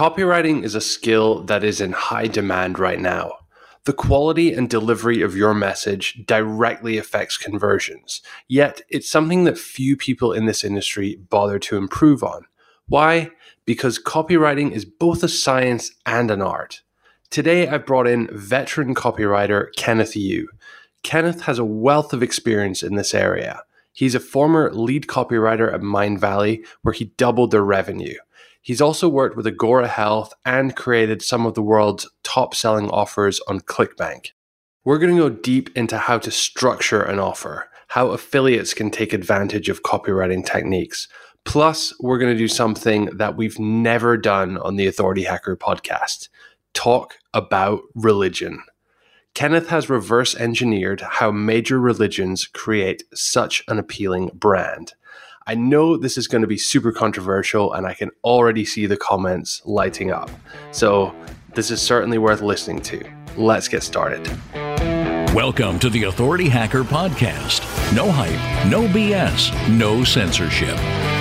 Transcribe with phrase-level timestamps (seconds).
[0.00, 3.32] Copywriting is a skill that is in high demand right now.
[3.84, 9.98] The quality and delivery of your message directly affects conversions, yet it's something that few
[9.98, 12.46] people in this industry bother to improve on.
[12.86, 13.30] Why?
[13.66, 16.80] Because copywriting is both a science and an art.
[17.28, 20.48] Today, I've brought in veteran copywriter Kenneth Yu.
[21.02, 23.64] Kenneth has a wealth of experience in this area.
[23.92, 28.16] He's a former lead copywriter at Mindvalley, where he doubled their revenue.
[28.62, 33.40] He's also worked with Agora Health and created some of the world's top selling offers
[33.48, 34.32] on ClickBank.
[34.84, 39.12] We're going to go deep into how to structure an offer, how affiliates can take
[39.12, 41.08] advantage of copywriting techniques.
[41.44, 46.28] Plus, we're going to do something that we've never done on the Authority Hacker podcast
[46.74, 48.62] talk about religion.
[49.34, 54.94] Kenneth has reverse engineered how major religions create such an appealing brand.
[55.50, 58.96] I know this is going to be super controversial, and I can already see the
[58.96, 60.30] comments lighting up.
[60.70, 61.12] So,
[61.56, 63.04] this is certainly worth listening to.
[63.36, 64.24] Let's get started.
[65.34, 67.62] Welcome to the Authority Hacker Podcast.
[67.92, 70.76] No hype, no BS, no censorship.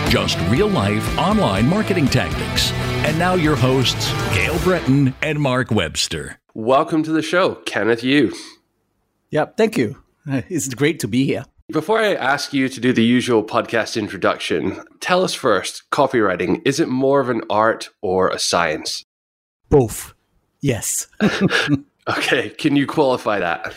[0.09, 2.71] Just real life online marketing tactics.
[3.07, 6.39] And now, your hosts, Gael Breton and Mark Webster.
[6.53, 8.35] Welcome to the show, Kenneth Yu.
[9.31, 10.03] Yep, thank you.
[10.27, 11.45] It's great to be here.
[11.71, 16.79] Before I ask you to do the usual podcast introduction, tell us first copywriting, is
[16.79, 19.05] it more of an art or a science?
[19.69, 20.15] Both.
[20.61, 21.05] Yes.
[22.09, 22.49] okay.
[22.49, 23.75] Can you qualify that?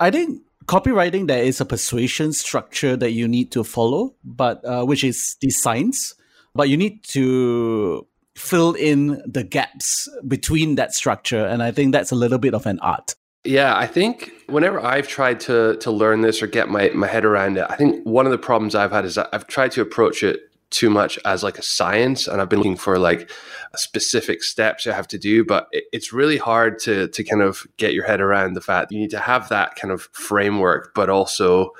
[0.00, 4.86] I think copywriting, there is a persuasion structure that you need to follow, but uh,
[4.86, 6.14] which is the science,
[6.54, 11.44] but you need to fill in the gaps between that structure.
[11.44, 13.14] And I think that's a little bit of an art.
[13.46, 17.24] Yeah, I think whenever I've tried to to learn this or get my, my head
[17.24, 20.22] around it, I think one of the problems I've had is I've tried to approach
[20.22, 23.30] it too much as like a science and I've been looking for like
[23.76, 27.94] specific steps you have to do but it's really hard to to kind of get
[27.94, 31.70] your head around the fact you need to have that kind of framework but also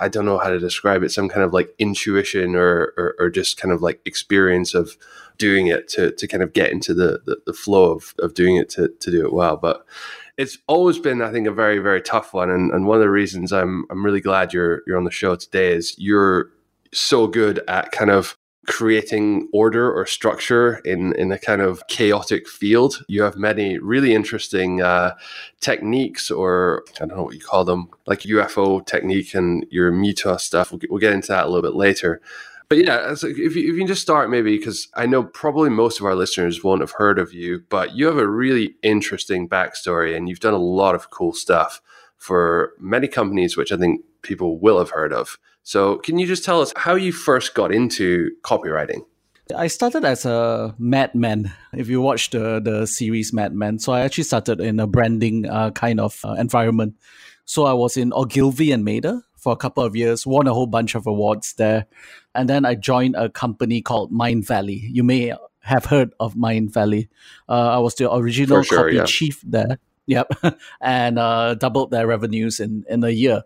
[0.00, 3.30] I don't know how to describe it some kind of like intuition or or, or
[3.30, 4.96] just kind of like experience of
[5.36, 8.56] doing it to to kind of get into the the, the flow of, of doing
[8.56, 9.84] it to to do it well but
[10.40, 12.48] it's always been, I think, a very, very tough one.
[12.48, 15.36] And, and one of the reasons I'm I'm really glad you're you're on the show
[15.36, 16.50] today is you're
[16.94, 22.48] so good at kind of creating order or structure in in a kind of chaotic
[22.48, 23.04] field.
[23.06, 25.14] You have many really interesting uh,
[25.60, 30.38] techniques, or I don't know what you call them, like UFO technique and your Muta
[30.38, 30.72] stuff.
[30.72, 32.22] We'll, we'll get into that a little bit later.
[32.70, 35.98] But yeah, if you, if you can just start maybe, because I know probably most
[35.98, 40.16] of our listeners won't have heard of you, but you have a really interesting backstory
[40.16, 41.82] and you've done a lot of cool stuff
[42.16, 45.36] for many companies, which I think people will have heard of.
[45.64, 49.04] So can you just tell us how you first got into copywriting?
[49.56, 51.52] I started as a madman.
[51.72, 55.48] If you watch the the series Mad Men, so I actually started in a branding
[55.48, 56.94] uh, kind of uh, environment.
[57.46, 60.66] So I was in Ogilvy and Mather for a couple of years, won a whole
[60.66, 61.86] bunch of awards there.
[62.34, 64.80] And then I joined a company called Mindvalley.
[64.82, 67.08] You may have heard of Mindvalley.
[67.48, 69.04] Uh, I was the original sure, copy yeah.
[69.04, 69.78] chief there.
[70.06, 70.32] Yep.
[70.80, 73.42] and uh, doubled their revenues in, in a year.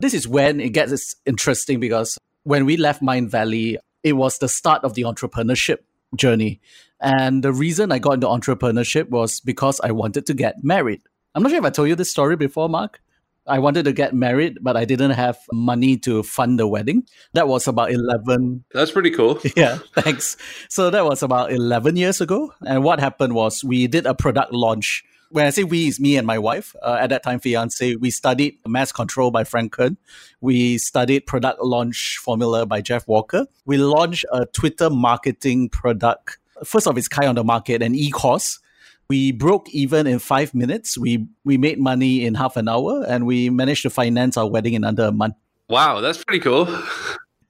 [0.00, 4.82] This is when it gets interesting because when we left Mindvalley, it was the start
[4.84, 5.78] of the entrepreneurship
[6.16, 6.60] journey.
[7.00, 11.02] And the reason I got into entrepreneurship was because I wanted to get married.
[11.34, 13.00] I'm not sure if I told you this story before, Mark.
[13.46, 17.06] I wanted to get married, but I didn't have money to fund the wedding.
[17.32, 18.64] That was about 11.
[18.72, 19.40] That's pretty cool.
[19.56, 20.36] Yeah, thanks.
[20.68, 22.52] So that was about 11 years ago.
[22.62, 25.04] And what happened was we did a product launch.
[25.30, 26.74] When I say we, it's me and my wife.
[26.82, 27.96] Uh, at that time, fiance.
[27.96, 29.98] We studied mass control by Frank Kern.
[30.40, 33.46] We studied product launch formula by Jeff Walker.
[33.66, 38.60] We launched a Twitter marketing product, first of its kind on the market, an e-course
[39.12, 40.96] we broke even in five minutes.
[40.96, 44.72] We we made money in half an hour, and we managed to finance our wedding
[44.72, 45.34] in under a month.
[45.68, 46.66] Wow, that's pretty cool.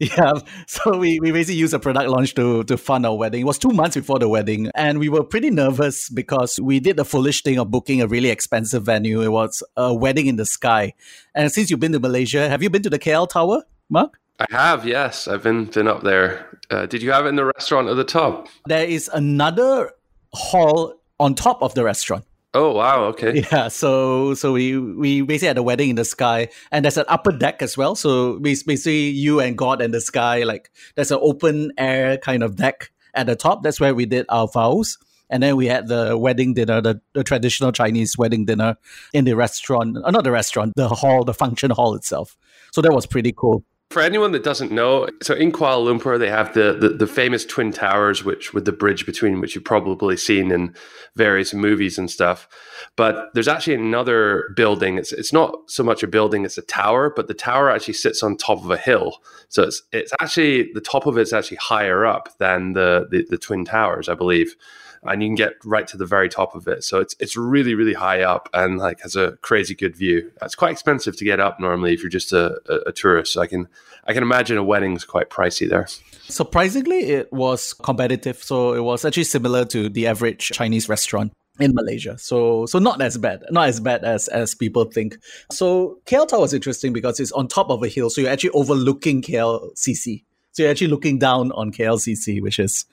[0.02, 0.32] Yeah,
[0.66, 3.42] so we, we basically used a product launch to, to fund our wedding.
[3.42, 6.96] It was two months before the wedding, and we were pretty nervous because we did
[6.96, 9.22] the foolish thing of booking a really expensive venue.
[9.22, 10.94] It was a wedding in the sky.
[11.36, 14.18] And since you've been to Malaysia, have you been to the KL Tower, Mark?
[14.40, 15.28] I have, yes.
[15.28, 16.58] I've been been up there.
[16.68, 18.48] Uh, did you have it in the restaurant at the top?
[18.66, 19.92] There is another
[20.32, 22.24] hall on top of the restaurant.
[22.54, 23.04] Oh wow!
[23.04, 23.46] Okay.
[23.50, 23.68] Yeah.
[23.68, 27.32] So so we we basically had a wedding in the sky, and there's an upper
[27.32, 27.94] deck as well.
[27.94, 32.56] So basically, you and God and the sky, like there's an open air kind of
[32.56, 33.62] deck at the top.
[33.62, 34.98] That's where we did our vows,
[35.30, 38.76] and then we had the wedding dinner, the, the traditional Chinese wedding dinner
[39.14, 42.36] in the restaurant, uh, not the restaurant, the hall, the function hall itself.
[42.70, 43.64] So that was pretty cool.
[43.92, 47.44] For anyone that doesn't know, so in Kuala Lumpur, they have the, the, the famous
[47.44, 50.74] Twin Towers, which with the bridge between, which you've probably seen in
[51.14, 52.48] various movies and stuff.
[52.96, 54.96] But there's actually another building.
[54.96, 57.12] It's it's not so much a building; it's a tower.
[57.14, 59.18] But the tower actually sits on top of a hill,
[59.50, 63.36] so it's it's actually the top of it's actually higher up than the the, the
[63.36, 64.56] Twin Towers, I believe
[65.04, 66.84] and you can get right to the very top of it.
[66.84, 70.30] So it's it's really really high up and like has a crazy good view.
[70.42, 73.32] It's quite expensive to get up normally if you're just a, a, a tourist.
[73.32, 73.68] So I can
[74.06, 75.86] I can imagine a wedding's quite pricey there.
[76.28, 78.42] Surprisingly, it was competitive.
[78.42, 82.16] So it was actually similar to the average Chinese restaurant in Malaysia.
[82.18, 85.18] So so not as bad, not as bad as as people think.
[85.50, 88.50] So KL Tower was interesting because it's on top of a hill, so you're actually
[88.50, 90.24] overlooking KLCC.
[90.52, 92.84] So you're actually looking down on KLCC, which is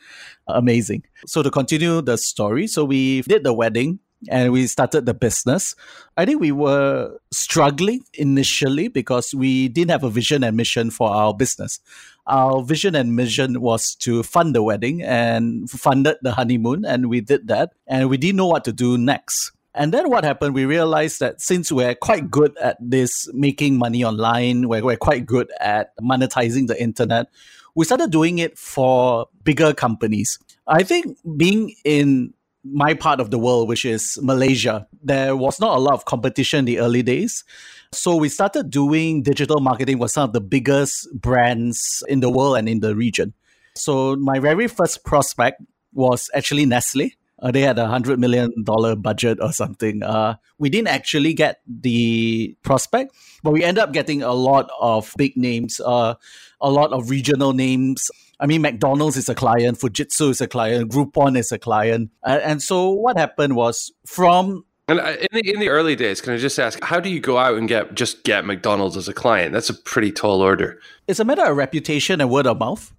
[0.48, 1.04] amazing.
[1.26, 5.76] So to continue the story, so we did the wedding and we started the business.
[6.18, 11.10] I think we were struggling initially because we didn't have a vision and mission for
[11.10, 11.80] our business.
[12.28, 17.22] Our vision and mission was to fund the wedding and funded the honeymoon, and we
[17.22, 17.74] did that.
[17.88, 19.52] And we didn't know what to do next.
[19.76, 20.56] And then what happened?
[20.56, 25.26] We realized that since we're quite good at this making money online, we're, we're quite
[25.26, 27.28] good at monetizing the internet,
[27.76, 30.40] we started doing it for bigger companies.
[30.68, 32.34] I think being in
[32.64, 36.60] my part of the world, which is Malaysia, there was not a lot of competition
[36.60, 37.44] in the early days.
[37.92, 42.58] So we started doing digital marketing with some of the biggest brands in the world
[42.58, 43.34] and in the region.
[43.76, 45.62] So my very first prospect
[45.94, 47.14] was actually Nestle.
[47.42, 50.04] Uh, they had a hundred million dollar budget or something.
[50.04, 55.14] Uh, we didn't actually get the prospect, but we ended up getting a lot of
[55.18, 56.16] big names, uh,
[56.62, 58.12] a lot of regional names.
[58.40, 62.62] I mean, McDonald's is a client, Fujitsu is a client, Groupon is a client, and
[62.62, 66.38] so what happened was from and uh, in the, in the early days, can I
[66.38, 69.54] just ask, how do you go out and get just get McDonald's as a client?
[69.54, 70.80] That's a pretty tall order.
[71.08, 72.92] It's a matter of reputation and word of mouth.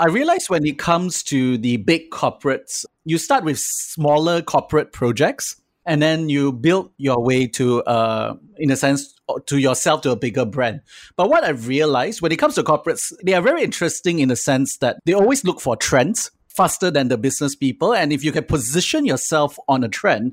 [0.00, 5.60] I realize when it comes to the big corporates, you start with smaller corporate projects
[5.84, 9.14] and then you build your way to, uh, in a sense,
[9.44, 10.80] to yourself to a bigger brand.
[11.16, 14.36] But what I've realized when it comes to corporates, they are very interesting in the
[14.36, 17.92] sense that they always look for trends faster than the business people.
[17.92, 20.32] And if you can position yourself on a trend,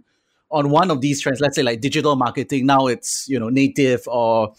[0.49, 4.07] on one of these trends, let's say like digital marketing, now it's you know native
[4.07, 4.53] or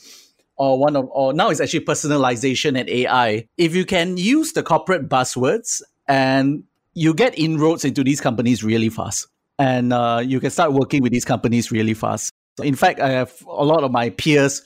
[0.59, 3.47] or one of or now it's actually personalization and AI.
[3.57, 6.65] If you can use the corporate buzzwords and
[6.95, 9.29] you get inroads into these companies really fast,
[9.59, 12.33] and uh, you can start working with these companies really fast.
[12.57, 14.63] So in fact, I have a lot of my peers.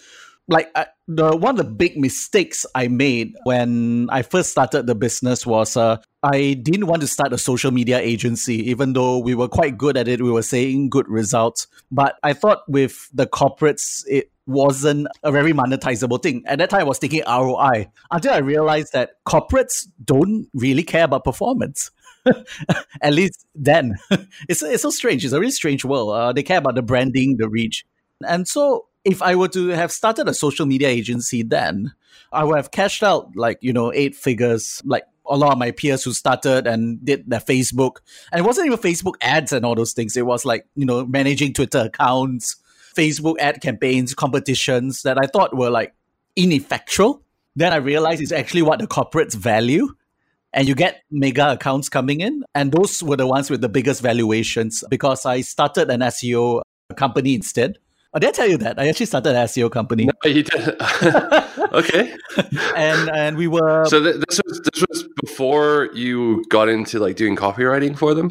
[0.49, 4.95] Like I, the one of the big mistakes I made when I first started the
[4.95, 9.35] business was uh, I didn't want to start a social media agency, even though we
[9.35, 10.21] were quite good at it.
[10.21, 15.53] We were seeing good results, but I thought with the corporates, it wasn't a very
[15.53, 16.43] monetizable thing.
[16.47, 21.05] At that time, I was thinking ROI until I realized that corporates don't really care
[21.05, 21.91] about performance.
[23.03, 23.97] At least then,
[24.49, 25.25] it's it's so strange.
[25.25, 26.15] It's a really strange world.
[26.15, 27.85] Uh, they care about the branding, the reach,
[28.27, 31.93] and so if I were to have started a social media agency then,
[32.33, 35.71] I would have cashed out like you know eight figures, like a lot of my
[35.71, 37.97] peers who started and did their Facebook,
[38.31, 40.17] and it wasn't even Facebook ads and all those things.
[40.17, 42.57] It was like you know managing Twitter accounts,
[42.95, 45.95] Facebook ad campaigns, competitions that I thought were like
[46.37, 47.23] ineffectual.
[47.57, 49.89] Then I realized it's actually what the corporates value.
[50.55, 52.45] And you get mega accounts coming in.
[52.55, 56.63] And those were the ones with the biggest valuations because I started an SEO
[56.95, 57.79] company instead.
[58.15, 58.79] Oh, did I tell you that?
[58.79, 60.05] I actually started an SEO company.
[60.05, 60.77] No, you did.
[61.73, 62.15] okay.
[62.77, 67.17] and and we were So th- this was this was before you got into like
[67.17, 68.31] doing copywriting for them?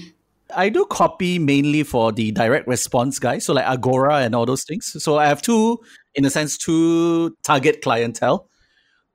[0.56, 4.64] I do copy mainly for the direct response guys, so like Agora and all those
[4.64, 4.96] things.
[5.04, 5.80] So I have two,
[6.16, 8.48] in a sense, two target clientele.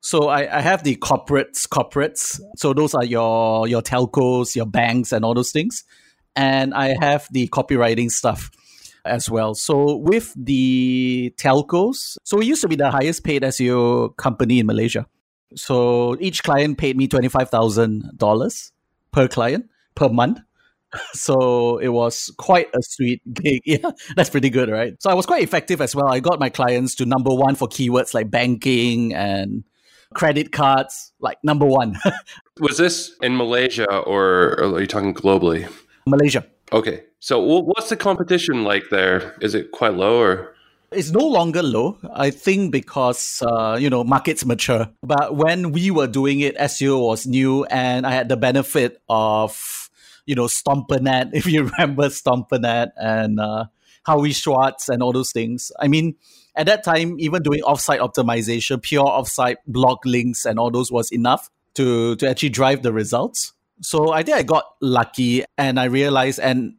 [0.01, 2.41] So I, I have the corporates, corporates.
[2.57, 5.85] So those are your your telcos, your banks, and all those things.
[6.35, 8.51] And I have the copywriting stuff
[9.05, 9.55] as well.
[9.55, 14.67] So with the telcos, so we used to be the highest paid SEO company in
[14.67, 15.07] Malaysia.
[15.55, 18.73] So each client paid me twenty five thousand dollars
[19.13, 20.41] per client per month
[21.13, 23.63] so it was quite a sweet gig.
[23.67, 24.95] Yeah, that's pretty good, right?
[25.03, 26.09] So I was quite effective as well.
[26.09, 29.65] I got my clients to number one for keywords like banking and
[30.15, 31.99] credit cards, like number one.
[32.61, 35.69] was this in Malaysia or are you talking globally?
[36.07, 36.47] Malaysia.
[36.73, 37.05] Okay.
[37.19, 39.37] So what's the competition like there?
[39.41, 40.55] Is it quite low or?
[40.93, 41.99] It's no longer low.
[42.15, 44.89] I think because uh, you know markets mature.
[45.03, 49.86] But when we were doing it, SEO was new, and I had the benefit of
[50.27, 53.67] you know, Stompernet, if you remember Stompernet and uh,
[54.05, 55.73] Howie Schwartz and all those things.
[55.81, 56.17] I mean,
[56.55, 61.11] at that time, even doing offsite optimization, pure offsite blog links and all those was
[61.11, 63.53] enough to, to actually drive the results.
[63.83, 66.75] So I think I got lucky and I realized and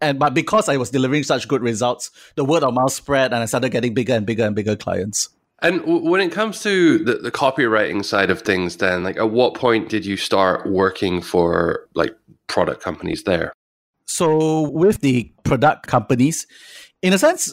[0.00, 3.42] and but because I was delivering such good results, the word of mouth spread and
[3.42, 5.30] I started getting bigger and bigger and bigger clients.
[5.62, 9.30] And w- when it comes to the, the copywriting side of things, then like at
[9.30, 12.14] what point did you start working for like
[12.46, 13.52] product companies there?
[14.06, 16.46] So with the product companies,
[17.02, 17.52] in a sense,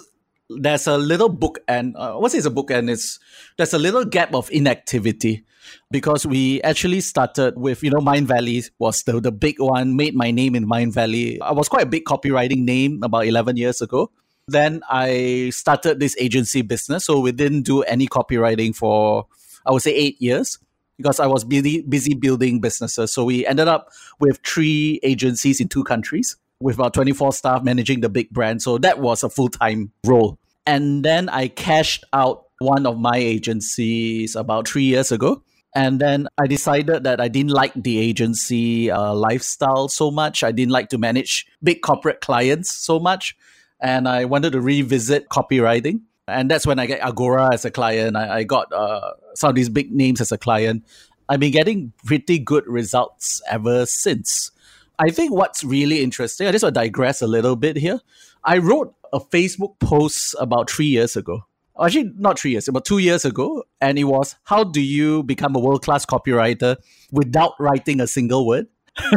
[0.49, 3.19] there's a little book and uh, what's it's a book and it's
[3.57, 5.45] there's a little gap of inactivity
[5.91, 10.29] because we actually started with you know Mindvalley was the, the big one made my
[10.29, 14.11] name in Mindvalley i was quite a big copywriting name about 11 years ago
[14.47, 17.05] then I started this agency business.
[17.05, 19.27] So we didn't do any copywriting for,
[19.65, 20.57] I would say, eight years
[20.97, 23.13] because I was busy, busy building businesses.
[23.13, 28.01] So we ended up with three agencies in two countries with about 24 staff managing
[28.01, 28.61] the big brand.
[28.61, 30.37] So that was a full time role.
[30.65, 35.43] And then I cashed out one of my agencies about three years ago.
[35.73, 40.43] And then I decided that I didn't like the agency uh, lifestyle so much.
[40.43, 43.35] I didn't like to manage big corporate clients so much
[43.81, 46.01] and I wanted to revisit copywriting.
[46.31, 48.15] And that's when I get Agora as a client.
[48.15, 50.85] I, I got uh, some of these big names as a client.
[51.29, 54.51] I've been getting pretty good results ever since.
[54.99, 57.99] I think what's really interesting, I just want to digress a little bit here.
[58.43, 61.41] I wrote a Facebook post about three years ago.
[61.81, 63.63] Actually, not three years, about two years ago.
[63.79, 66.77] And it was How do you become a world class copywriter
[67.11, 68.67] without writing a single word?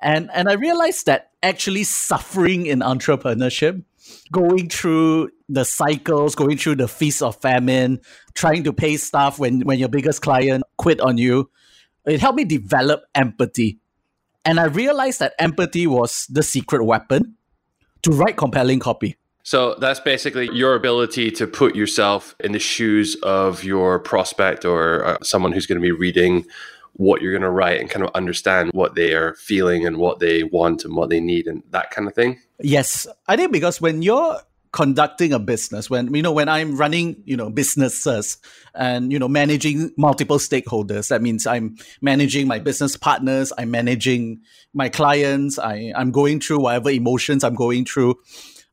[0.00, 3.82] and and I realized that actually suffering in entrepreneurship,
[4.32, 8.00] going through the cycles, going through the feast of famine,
[8.34, 11.50] trying to pay staff when when your biggest client quit on you,
[12.06, 13.78] it helped me develop empathy.
[14.44, 17.36] And I realized that empathy was the secret weapon
[18.02, 19.16] to write compelling copy.
[19.42, 25.04] So that's basically your ability to put yourself in the shoes of your prospect or
[25.04, 26.44] uh, someone who's going to be reading
[26.94, 30.18] what you're going to write and kind of understand what they are feeling and what
[30.18, 32.40] they want and what they need and that kind of thing?
[32.60, 33.06] Yes.
[33.26, 34.40] I think because when you're
[34.72, 38.36] conducting a business when you know when i'm running you know businesses
[38.74, 44.38] and you know managing multiple stakeholders that means i'm managing my business partners i'm managing
[44.74, 48.16] my clients I, i'm going through whatever emotions i'm going through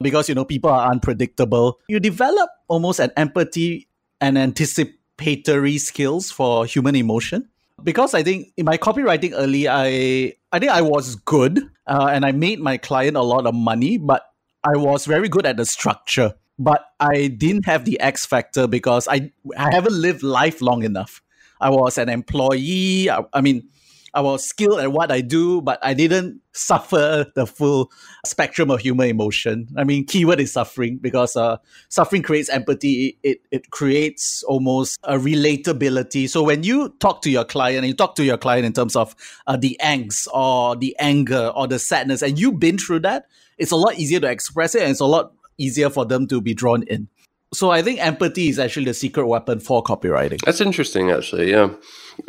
[0.02, 3.88] because you know people are unpredictable you develop almost an empathy
[4.20, 7.48] and anticipatory skills for human emotion
[7.84, 12.26] because I think in my copywriting early, I I think I was good uh, and
[12.26, 14.24] I made my client a lot of money, but
[14.64, 16.34] I was very good at the structure.
[16.58, 21.22] But I didn't have the X factor because I I haven't lived life long enough.
[21.60, 23.10] I was an employee.
[23.10, 23.68] I, I mean,
[24.16, 27.92] I was skilled at what I do, but I didn't suffer the full
[28.26, 29.68] spectrum of human emotion.
[29.76, 31.58] I mean, keyword is suffering because uh,
[31.90, 33.20] suffering creates empathy.
[33.24, 36.30] It, it creates almost a relatability.
[36.30, 38.96] So when you talk to your client, and you talk to your client in terms
[38.96, 39.14] of
[39.48, 43.26] uh, the angst or the anger or the sadness, and you've been through that,
[43.58, 46.40] it's a lot easier to express it, and it's a lot easier for them to
[46.40, 47.10] be drawn in.
[47.56, 50.42] So I think empathy is actually the secret weapon for copywriting.
[50.44, 51.52] That's interesting, actually.
[51.52, 51.70] Yeah,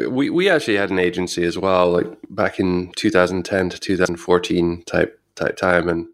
[0.08, 5.20] we we actually had an agency as well, like back in 2010 to 2014 type
[5.34, 6.06] type time, and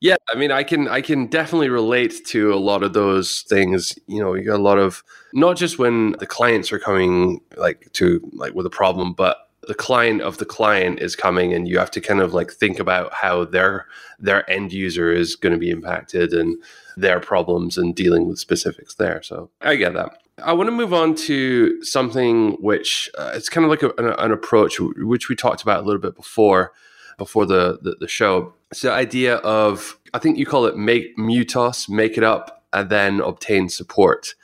[0.00, 3.98] yeah, I mean, I can I can definitely relate to a lot of those things.
[4.06, 5.02] You know, you got a lot of
[5.32, 9.38] not just when the clients are coming like to like with a problem, but
[9.68, 12.80] the client of the client is coming and you have to kind of like think
[12.80, 13.86] about how their
[14.18, 16.60] their end user is going to be impacted and
[16.96, 19.22] their problems and dealing with specifics there.
[19.22, 20.18] So i get that.
[20.42, 24.14] I want to move on to something which uh, it's kind of like a, an,
[24.18, 26.72] an, approach which we talked about a little bit before
[27.18, 28.54] before the, the, the show.
[28.70, 32.88] It's the idea of i think you call it make MIUTOS make it up and
[32.88, 34.34] then obtain support.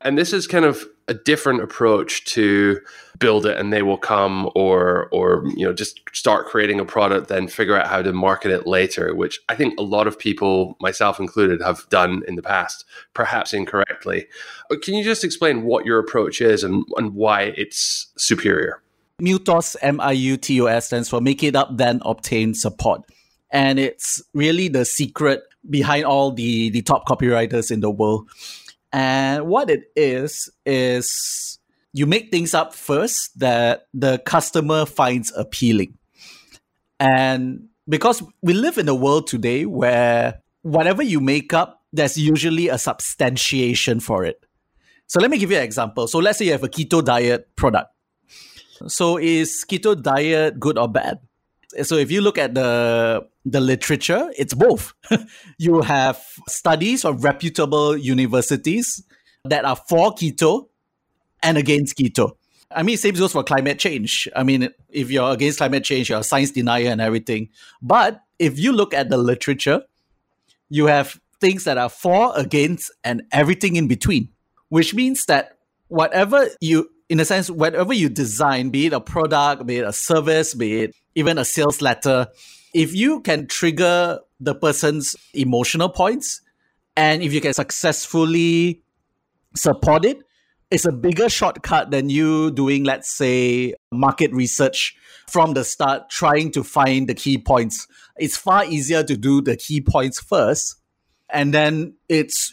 [0.00, 2.80] And this is kind of a different approach to
[3.18, 7.28] build it and they will come or or you know just start creating a product
[7.28, 10.76] then figure out how to market it later which i think a lot of people
[10.80, 14.26] myself included have done in the past perhaps incorrectly.
[14.68, 18.82] But can you just explain what your approach is and, and why it's superior?
[19.20, 23.02] MIUTOS m-i-u-t-o-s stands for make it up then obtain support.
[23.50, 28.28] And it's really the secret behind all the the top copywriters in the world
[28.92, 31.58] and what it is, is
[31.92, 35.98] you make things up first that the customer finds appealing.
[37.00, 42.68] And because we live in a world today where whatever you make up, there's usually
[42.68, 44.44] a substantiation for it.
[45.06, 46.06] So let me give you an example.
[46.06, 47.90] So let's say you have a keto diet product.
[48.86, 51.18] So is keto diet good or bad?
[51.82, 54.94] So if you look at the the literature, it's both.
[55.58, 59.02] you have studies of reputable universities
[59.44, 60.68] that are for keto
[61.42, 62.36] and against keto.
[62.74, 64.28] I mean, same goes for climate change.
[64.34, 67.50] I mean, if you're against climate change, you're a science denier and everything.
[67.82, 69.82] But if you look at the literature,
[70.70, 74.30] you have things that are for, against, and everything in between,
[74.68, 75.58] which means that
[75.88, 79.92] whatever you, in a sense, whatever you design, be it a product, be it a
[79.92, 82.28] service, be it even a sales letter,
[82.72, 86.40] if you can trigger the person's emotional points,
[86.96, 88.82] and if you can successfully
[89.54, 90.18] support it,
[90.70, 94.96] it's a bigger shortcut than you doing, let's say, market research
[95.28, 97.86] from the start, trying to find the key points.
[98.16, 100.76] It's far easier to do the key points first,
[101.28, 102.52] and then it's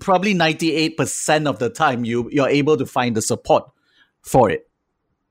[0.00, 3.64] probably 98% of the time you, you're able to find the support
[4.22, 4.68] for it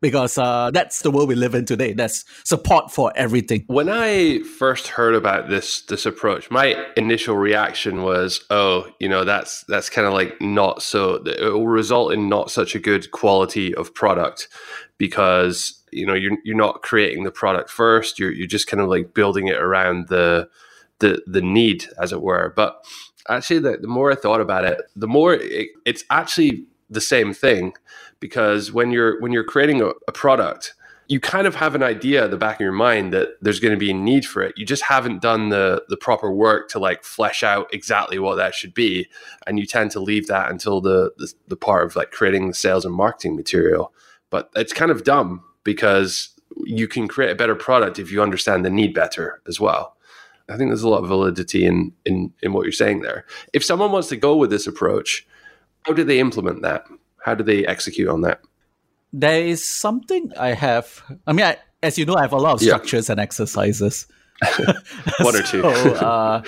[0.03, 1.93] because uh, that's the world we live in today.
[1.93, 3.63] That's support for everything.
[3.67, 9.23] When I first heard about this this approach, my initial reaction was, "Oh, you know,
[9.23, 11.23] that's that's kind of like not so.
[11.25, 14.49] It will result in not such a good quality of product
[14.97, 18.19] because you know you're you're not creating the product first.
[18.19, 20.49] You're you're just kind of like building it around the
[20.99, 22.51] the the need, as it were.
[22.57, 22.83] But
[23.29, 27.33] actually, the, the more I thought about it, the more it, it's actually the same
[27.33, 27.73] thing
[28.23, 30.73] because when you're when you're creating a, a product
[31.09, 33.73] you kind of have an idea at the back of your mind that there's going
[33.73, 34.57] to be a need for it.
[34.57, 38.55] You just haven't done the the proper work to like flesh out exactly what that
[38.55, 39.09] should be,
[39.45, 42.53] and you tend to leave that until the the, the part of like creating the
[42.53, 43.93] sales and marketing material.
[44.29, 46.29] But it's kind of dumb because
[46.65, 49.97] you can create a better product if you understand the need better as well.
[50.47, 53.25] I think there's a lot of validity in in in what you're saying there.
[53.51, 55.27] If someone wants to go with this approach,
[55.85, 56.85] how do they implement that?
[57.23, 58.41] How do they execute on that?
[59.13, 61.01] There is something I have.
[61.25, 63.13] I mean, I, as you know, I have a lot of structures yeah.
[63.13, 64.07] and exercises.
[65.19, 65.61] one or two.
[65.61, 66.41] so, uh,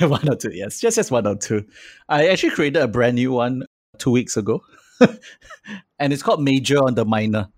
[0.00, 1.64] one or two, yes, just just one or two.
[2.08, 3.64] I actually created a brand new one
[3.98, 4.62] two weeks ago,
[5.98, 7.48] and it's called Major on the Minor.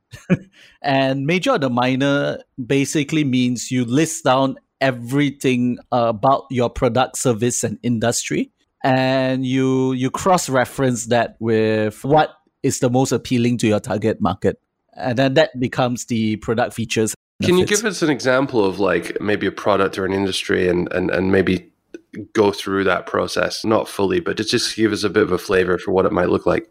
[0.83, 7.65] and Major on the Minor basically means you list down everything about your product, service,
[7.65, 8.53] and industry
[8.85, 14.21] and you you cross reference that with what is the most appealing to your target
[14.21, 14.61] market.
[14.97, 19.21] And then that becomes the product features can you give us an example of like
[19.21, 21.73] maybe a product or an industry and and, and maybe
[22.33, 23.65] go through that process?
[23.65, 26.29] Not fully but just give us a bit of a flavor for what it might
[26.29, 26.71] look like.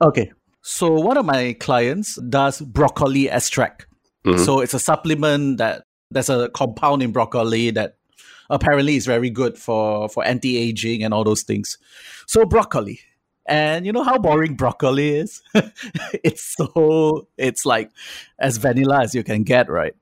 [0.00, 0.32] Okay.
[0.62, 3.86] So one of my clients does broccoli extract.
[4.24, 4.42] Mm-hmm.
[4.42, 7.97] so it's a supplement that there's a compound in broccoli that
[8.50, 11.78] apparently it's very good for for anti-aging and all those things.
[12.26, 13.00] So broccoli.
[13.46, 15.40] And you know how boring broccoli is?
[16.22, 17.90] it's so it's like
[18.38, 19.94] as vanilla as you can get, right?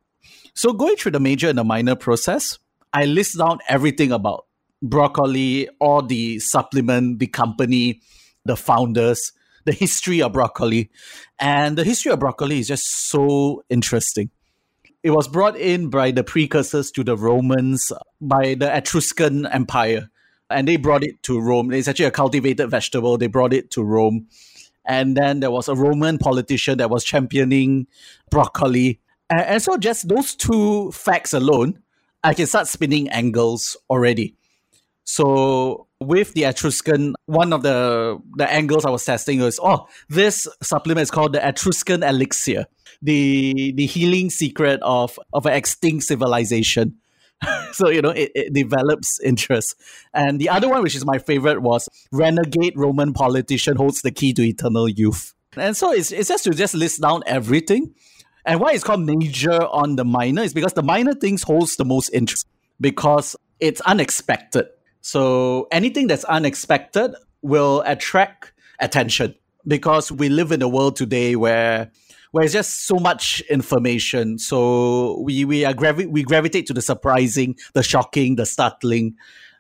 [0.55, 2.59] So going through the major and the minor process,
[2.93, 4.47] I list down everything about
[4.83, 8.01] broccoli, all the supplement, the company,
[8.45, 9.33] the founders,
[9.65, 10.91] the history of broccoli.
[11.39, 14.31] And the history of broccoli is just so interesting.
[15.07, 20.11] It was brought in by the precursors to the Romans, by the Etruscan Empire,
[20.51, 21.73] and they brought it to Rome.
[21.73, 23.17] It's actually a cultivated vegetable.
[23.17, 24.27] They brought it to Rome.
[24.85, 27.87] And then there was a Roman politician that was championing
[28.33, 28.99] broccoli.
[29.31, 31.79] And, and so, just those two facts alone,
[32.25, 34.35] I can start spinning angles already.
[35.07, 40.47] So with the Etruscan, one of the the angles I was testing was, oh, this
[40.63, 42.67] supplement is called the Etruscan elixir
[43.03, 46.97] the the healing secret of of an extinct civilization.
[47.73, 49.75] so you know it, it develops interest.
[50.15, 54.33] And the other one, which is my favorite, was renegade Roman politician holds the key
[54.35, 55.35] to eternal youth.
[55.57, 57.95] And so it's it's just to just list down everything.
[58.45, 61.85] And why it's called major on the minor is because the minor things holds the
[61.85, 62.47] most interest
[62.81, 64.67] because it's unexpected.
[65.07, 71.93] So anything that's unexpected will attract attention because we live in a world today where
[72.33, 74.37] where it's just so much information.
[74.37, 79.15] So we we are gravi- we gravitate to the surprising, the shocking, the startling,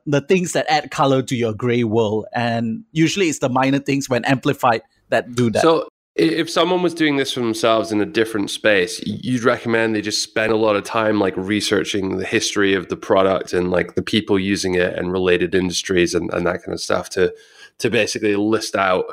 [0.04, 2.26] the things that add color to your gray world.
[2.34, 5.62] And usually it's the minor things when amplified that do that.
[5.62, 10.00] So if someone was doing this for themselves in a different space, you'd recommend they
[10.00, 13.94] just spend a lot of time like researching the history of the product and like
[13.94, 17.34] the people using it and related industries and, and that kind of stuff to
[17.78, 19.04] to basically list out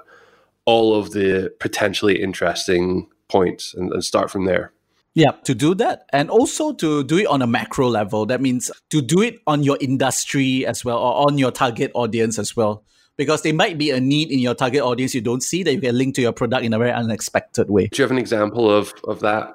[0.63, 4.71] all of the potentially interesting points and, and start from there.
[5.13, 8.25] Yeah, to do that and also to do it on a macro level.
[8.25, 12.39] That means to do it on your industry as well or on your target audience
[12.39, 12.83] as well.
[13.17, 15.81] Because there might be a need in your target audience you don't see that you
[15.81, 17.87] can link to your product in a very unexpected way.
[17.87, 19.53] Do you have an example of, of that?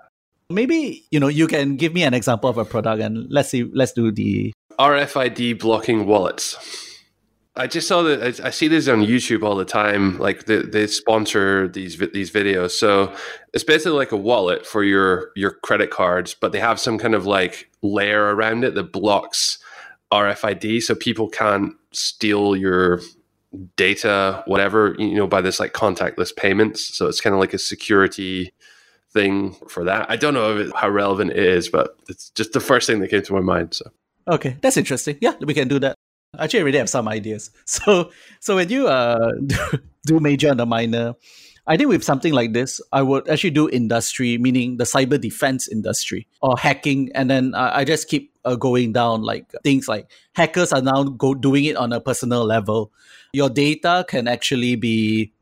[0.50, 3.64] Maybe you know you can give me an example of a product, and let's see.
[3.64, 6.56] Let's do the RFID blocking wallets.
[7.54, 10.16] I just saw that I, see this on YouTube all the time.
[10.18, 13.12] Like they, they sponsor these these videos, so
[13.52, 17.14] it's basically like a wallet for your your credit cards, but they have some kind
[17.16, 19.58] of like layer around it that blocks
[20.12, 23.00] RFID, so people can't steal your
[23.76, 26.96] data, whatever you know, by this like contactless payments.
[26.96, 28.52] So it's kind of like a security
[29.12, 30.10] thing for that.
[30.10, 33.08] I don't know it, how relevant it is, but it's just the first thing that
[33.08, 33.74] came to my mind.
[33.74, 33.90] So
[34.28, 35.18] okay, that's interesting.
[35.20, 35.94] Yeah, we can do that.
[36.38, 37.50] Actually, I already have some ideas.
[37.66, 39.32] So, so when you uh,
[40.06, 41.14] do major and the minor,
[41.68, 45.68] I think with something like this, I would actually do industry, meaning the cyber defense
[45.68, 50.72] industry or hacking, and then I just keep uh, going down like things like hackers
[50.72, 52.90] are now go doing it on a personal level.
[53.34, 55.32] Your data can actually be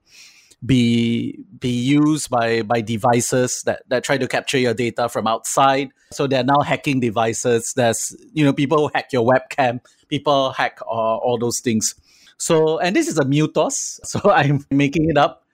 [0.65, 5.91] be be used by by devices that that try to capture your data from outside.
[6.12, 7.73] So they're now hacking devices.
[7.75, 11.95] There's you know people hack your webcam, people hack uh, all those things.
[12.39, 15.46] So and this is a MIUTOS, so I'm making it up.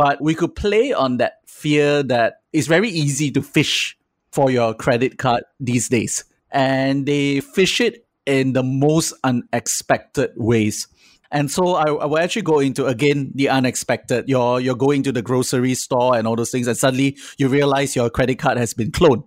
[0.00, 3.98] But we could play on that fear that it's very easy to fish
[4.32, 10.88] for your credit card these days, and they fish it in the most unexpected ways.
[11.30, 14.26] And so I, I will actually go into again the unexpected.
[14.26, 17.94] You're you're going to the grocery store and all those things, and suddenly you realize
[17.94, 19.24] your credit card has been cloned.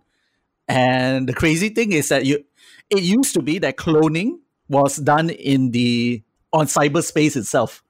[0.67, 2.43] And the crazy thing is that you
[2.89, 7.82] it used to be that cloning was done in the on cyberspace itself.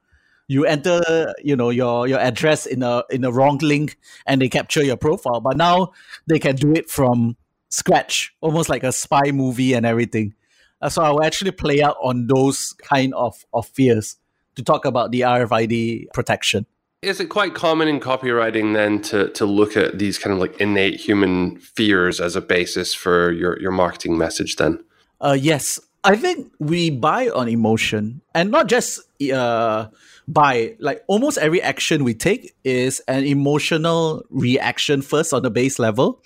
[0.46, 4.48] You enter, you know, your your address in a in a wrong link, and they
[4.48, 5.40] capture your profile.
[5.40, 5.92] But now
[6.26, 7.36] they can do it from
[7.70, 10.34] scratch, almost like a spy movie and everything.
[10.80, 14.16] Uh, so I will actually play out on those kind of, of fears
[14.54, 16.66] to talk about the RFID protection.
[17.02, 20.58] Is it quite common in copywriting then to, to look at these kind of like
[20.60, 24.82] innate human fears as a basis for your, your marketing message then?
[25.20, 25.80] Uh, yes.
[26.02, 29.00] I think we buy on emotion and not just
[29.32, 29.86] uh,
[30.26, 35.78] buy, like almost every action we take is an emotional reaction first on the base
[35.78, 36.22] level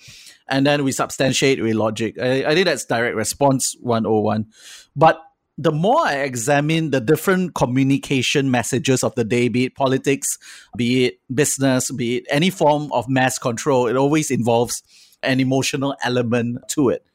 [0.49, 2.17] and then we substantiate with logic.
[2.19, 4.47] I, I think that's direct response 101.
[4.95, 5.21] But
[5.57, 10.37] the more I examine the different communication messages of the day, be it politics,
[10.75, 14.81] be it business, be it any form of mass control, it always involves
[15.21, 17.05] an emotional element to it.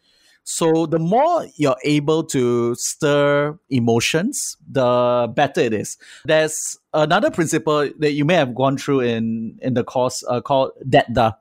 [0.44, 5.96] So the more you're able to stir emotions, the better it is.
[6.26, 10.72] There's another principle that you may have gone through in in the course uh, called
[10.86, 11.36] DETDA.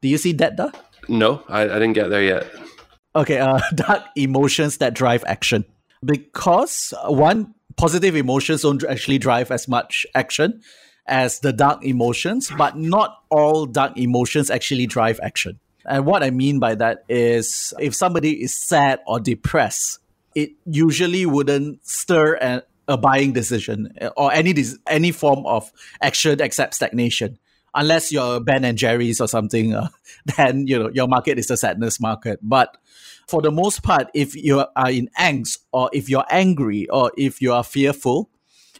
[0.00, 0.74] Do you see DETDA?
[1.08, 2.46] No, I, I didn't get there yet.
[3.14, 5.64] Okay, uh, dark emotions that drive action.
[6.02, 10.62] Because one, positive emotions don't actually drive as much action
[11.06, 15.60] as the dark emotions, but not all dark emotions actually drive action.
[15.86, 19.98] And what I mean by that is if somebody is sad or depressed,
[20.34, 24.54] it usually wouldn't stir a, buying decision or any
[24.86, 27.38] any form of action except stagnation
[27.74, 29.88] unless you're Ben and Jerry's or something, uh,
[30.36, 32.38] then you know your market is the sadness market.
[32.42, 32.76] But
[33.26, 37.42] for the most part, if you are in angst or if you're angry or if
[37.42, 38.30] you are fearful,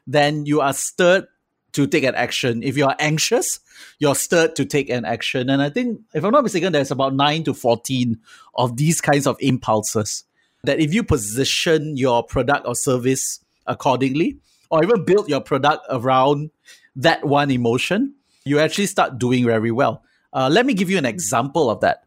[0.07, 1.27] then you are stirred
[1.75, 2.63] to take an action.
[2.63, 3.61] If you are anxious,
[3.99, 5.51] you're stirred to take an action.
[5.51, 8.19] And I think, if I'm not mistaken, there's about nine to 14
[8.55, 10.25] of these kinds of impulses
[10.65, 14.39] that if you position your product or service accordingly,
[14.71, 16.51] or even build your product around
[16.97, 20.03] that one emotion, you actually start doing very well.
[20.33, 22.05] Uh, let me give you an example of that.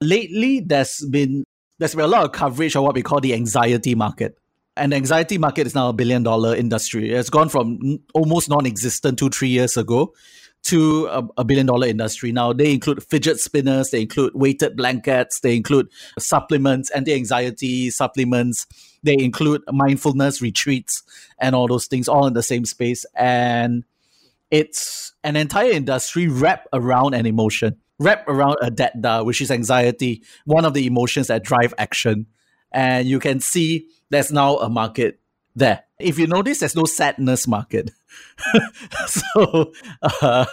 [0.00, 1.44] Lately, there's been
[1.78, 4.38] there's been a lot of coverage of what we call the anxiety market.
[4.76, 7.12] The anxiety market is now a billion dollar industry.
[7.12, 10.14] It's gone from almost non existent two, three years ago
[10.64, 12.32] to a, a, billion dollar industry.
[12.32, 18.66] Now, they include fidget spinners, they include weighted blankets, they include supplements, anti anxiety supplements,
[19.02, 21.02] they include mindfulness retreats,
[21.38, 23.04] and all those things, all in the same space.
[23.14, 23.84] And
[24.50, 30.22] it's an entire industry wrapped around an emotion, wrapped around a DETDA, which is anxiety,
[30.46, 32.26] one of the emotions that drive action.
[32.74, 35.20] And you can see there's now a market
[35.56, 35.84] there.
[36.00, 37.92] If you notice, there's no sadness market.
[39.06, 40.46] so, uh,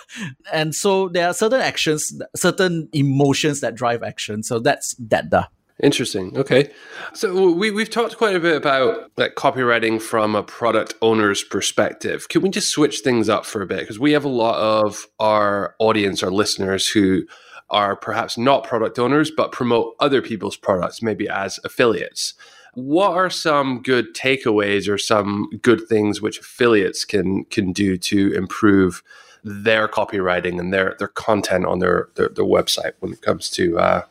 [0.53, 4.43] and so there are certain actions, certain emotions that drive action.
[4.43, 5.47] So that's DETDA.
[5.81, 6.37] Interesting.
[6.37, 6.69] Okay.
[7.13, 12.29] So we, we've talked quite a bit about like copywriting from a product owner's perspective.
[12.29, 13.79] Can we just switch things up for a bit?
[13.79, 17.23] Because we have a lot of our audience, our listeners who
[17.71, 22.33] are perhaps not product owners, but promote other people's products, maybe as affiliates.
[22.73, 28.33] What are some good takeaways or some good things which affiliates can can do to
[28.33, 29.03] improve
[29.43, 33.77] their copywriting and their their content on their their, their website when it comes to
[33.79, 34.01] uh,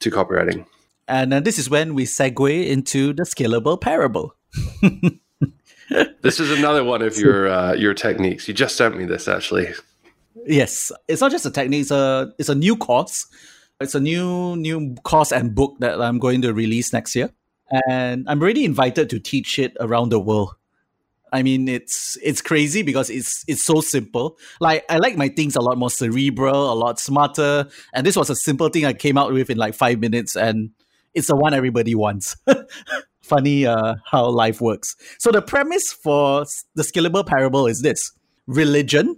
[0.00, 0.66] to copywriting.
[1.08, 4.34] And uh, this is when we segue into the scalable parable.
[6.22, 8.48] this is another one of your uh, your techniques.
[8.48, 9.68] You just sent me this actually.
[10.46, 11.82] Yes, it's not just a technique.
[11.82, 13.26] It's a it's a new course.
[13.80, 17.30] It's a new new course and book that I'm going to release next year,
[17.88, 20.54] and I'm already invited to teach it around the world.
[21.32, 24.38] I mean, it's it's crazy because it's it's so simple.
[24.60, 28.30] Like I like my things a lot more cerebral, a lot smarter, and this was
[28.30, 30.70] a simple thing I came out with in like five minutes, and
[31.12, 32.36] it's the one everybody wants.
[33.22, 34.94] Funny uh, how life works.
[35.18, 38.12] So the premise for the scalable parable is this:
[38.46, 39.16] religion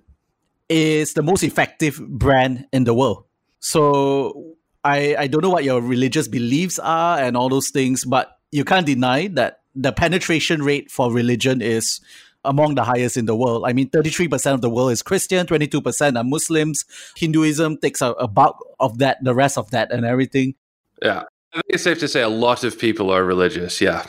[0.68, 3.24] is the most effective brand in the world.
[3.60, 8.38] So I I don't know what your religious beliefs are and all those things, but
[8.50, 12.00] you can't deny that the penetration rate for religion is
[12.44, 13.64] among the highest in the world.
[13.66, 16.84] I mean, 33% of the world is Christian, 22% are Muslims.
[17.16, 20.54] Hinduism takes a, a bulk of that, the rest of that, and everything.
[21.02, 21.24] Yeah.
[21.52, 23.80] I think it's safe to say a lot of people are religious.
[23.80, 24.06] Yeah.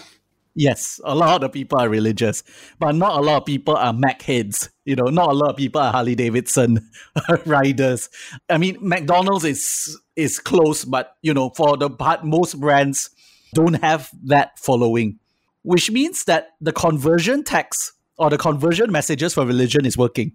[0.55, 2.43] Yes, a lot of people are religious,
[2.79, 4.69] but not a lot of people are Mac heads.
[4.83, 6.89] You know, not a lot of people are Harley Davidson
[7.45, 8.09] riders.
[8.49, 13.09] I mean, McDonald's is is close, but you know, for the part, most brands
[13.53, 15.19] don't have that following
[15.63, 20.33] which means that the conversion text or the conversion messages for religion is working.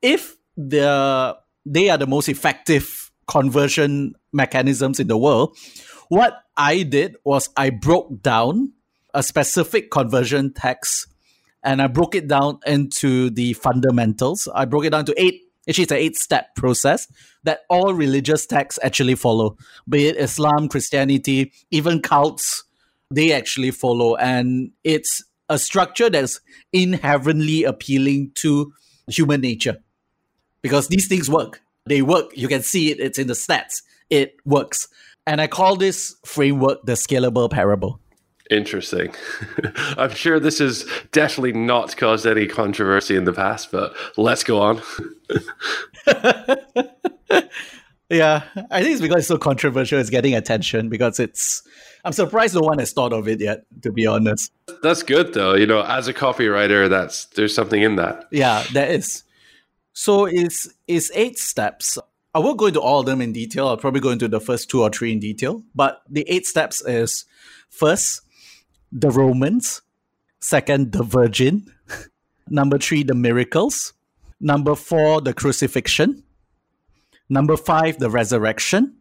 [0.00, 5.56] If the they are the most effective conversion mechanisms in the world,
[6.08, 8.72] what I did was I broke down
[9.14, 11.06] a specific conversion text
[11.62, 14.48] and I broke it down into the fundamentals.
[14.52, 17.06] I broke it down to eight Actually, it's an eight step process
[17.44, 19.56] that all religious texts actually follow,
[19.88, 22.64] be it Islam, Christianity, even cults,
[23.12, 24.16] they actually follow.
[24.16, 26.40] And it's a structure that's
[26.72, 28.72] inherently appealing to
[29.06, 29.78] human nature
[30.62, 31.60] because these things work.
[31.86, 32.36] They work.
[32.36, 33.82] You can see it, it's in the stats.
[34.10, 34.88] It works.
[35.26, 38.00] And I call this framework the scalable parable.
[38.52, 39.14] Interesting.
[39.96, 44.60] I'm sure this has definitely not caused any controversy in the past, but let's go
[44.60, 44.82] on.
[48.10, 51.62] yeah, I think it's because it's so controversial, it's getting attention because it's
[52.04, 54.52] I'm surprised no one has thought of it yet, to be honest.
[54.82, 55.54] That's good though.
[55.54, 58.26] You know, as a copywriter, that's there's something in that.
[58.30, 59.22] Yeah, there is.
[59.92, 61.98] So it's it's eight steps.
[62.34, 63.68] I won't go into all of them in detail.
[63.68, 65.62] I'll probably go into the first two or three in detail.
[65.74, 67.26] But the eight steps is
[67.68, 68.22] first,
[68.92, 69.82] the Romans,
[70.40, 71.66] second, the Virgin,
[72.48, 73.94] number three, the miracles,
[74.40, 76.22] number four, the crucifixion,
[77.28, 78.96] number five, the resurrection,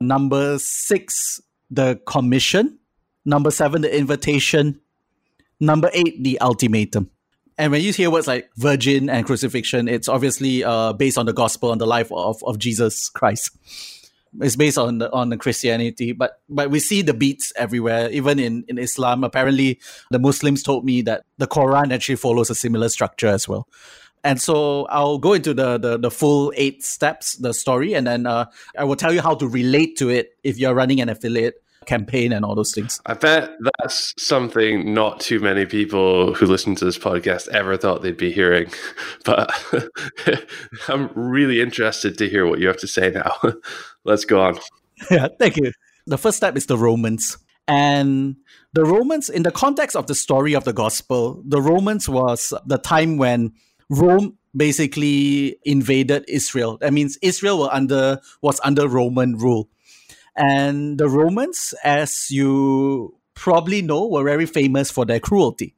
[0.00, 1.40] number six,
[1.72, 2.78] the commission.
[3.24, 4.80] Number seven, the invitation.
[5.58, 7.10] Number eight, the ultimatum.
[7.56, 11.32] And when you hear words like virgin and crucifixion, it's obviously uh, based on the
[11.32, 13.50] gospel and the life of, of Jesus Christ.
[14.40, 18.08] It's based on the, on the Christianity, but but we see the beats everywhere.
[18.10, 19.78] Even in, in Islam, apparently
[20.10, 23.68] the Muslims told me that the Quran actually follows a similar structure as well.
[24.24, 28.24] And so I'll go into the, the, the full eight steps, the story, and then
[28.26, 28.46] uh,
[28.78, 32.32] I will tell you how to relate to it if you're running an affiliate campaign
[32.32, 33.00] and all those things.
[33.06, 38.02] I bet that's something not too many people who listen to this podcast ever thought
[38.02, 38.70] they'd be hearing.
[39.24, 39.52] But
[40.88, 43.36] I'm really interested to hear what you have to say now.
[44.04, 44.58] Let's go on.
[45.10, 45.72] Yeah, thank you.
[46.06, 47.38] The first step is the Romans.
[47.68, 48.36] And
[48.72, 52.78] the Romans, in the context of the story of the gospel, the Romans was the
[52.78, 53.52] time when
[53.88, 56.78] Rome basically invaded Israel.
[56.78, 59.68] That means Israel were under was under Roman rule.
[60.36, 65.74] And the Romans, as you probably know, were very famous for their cruelty.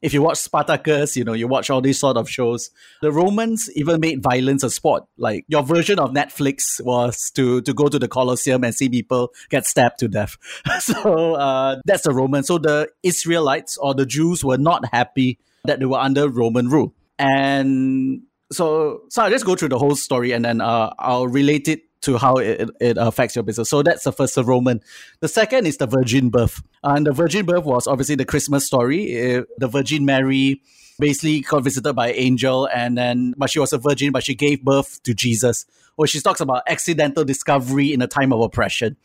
[0.00, 2.70] If you watch Spartacus, you know, you watch all these sort of shows,
[3.02, 5.04] the Romans even made violence a sport.
[5.16, 9.32] Like your version of Netflix was to, to go to the Colosseum and see people
[9.50, 10.36] get stabbed to death.
[10.78, 12.46] so uh, that's the Romans.
[12.46, 16.94] So the Israelites or the Jews were not happy that they were under Roman rule.
[17.18, 21.66] And so, so I'll just go through the whole story and then uh, I'll relate
[21.66, 23.68] it to how it, it affects your business.
[23.68, 24.80] So that's the first the Roman.
[25.20, 26.62] The second is the virgin birth.
[26.82, 29.44] And the virgin birth was obviously the Christmas story.
[29.58, 30.62] The Virgin Mary
[30.98, 34.34] basically got visited by an angel and then, but she was a virgin, but she
[34.34, 35.66] gave birth to Jesus.
[35.98, 38.96] Or she talks about accidental discovery in a time of oppression.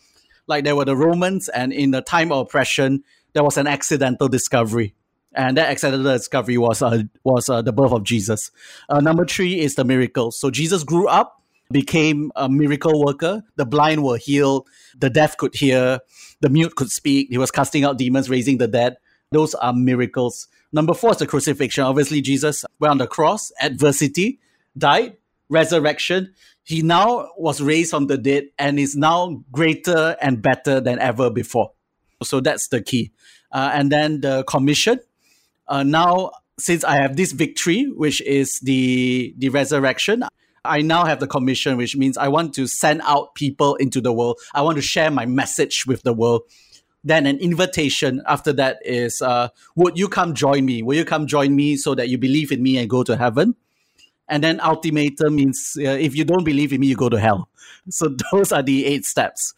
[0.48, 4.30] Like there were the Romans and in the time of oppression, there was an accidental
[4.30, 4.96] discovery
[5.36, 8.52] and that accidental discovery was uh, was uh, the birth of Jesus.
[8.88, 10.32] Uh, number three is the miracle.
[10.32, 11.43] So Jesus grew up
[11.74, 13.44] became a miracle worker.
[13.58, 16.00] The blind were healed, the deaf could hear,
[16.40, 17.28] the mute could speak.
[17.30, 18.98] He was casting out demons, raising the dead.
[19.32, 20.48] Those are miracles.
[20.72, 21.84] Number four is the crucifixion.
[21.84, 24.40] Obviously, Jesus went on the cross, adversity,
[24.78, 25.18] died,
[25.50, 26.34] resurrection.
[26.64, 31.30] He now was raised from the dead and is now greater and better than ever
[31.30, 31.72] before.
[32.24, 33.12] So that's the key.
[33.52, 35.00] Uh, and then the commission.
[35.68, 40.24] Uh, now, since I have this victory, which is the the resurrection,
[40.66, 44.14] I now have the commission, which means I want to send out people into the
[44.14, 44.40] world.
[44.54, 46.44] I want to share my message with the world.
[47.04, 50.82] Then an invitation after that is, uh, would you come join me?
[50.82, 53.56] Will you come join me so that you believe in me and go to heaven?
[54.30, 57.50] And then ultimatum means uh, if you don't believe in me, you go to hell.
[57.90, 59.54] So those are the eight steps.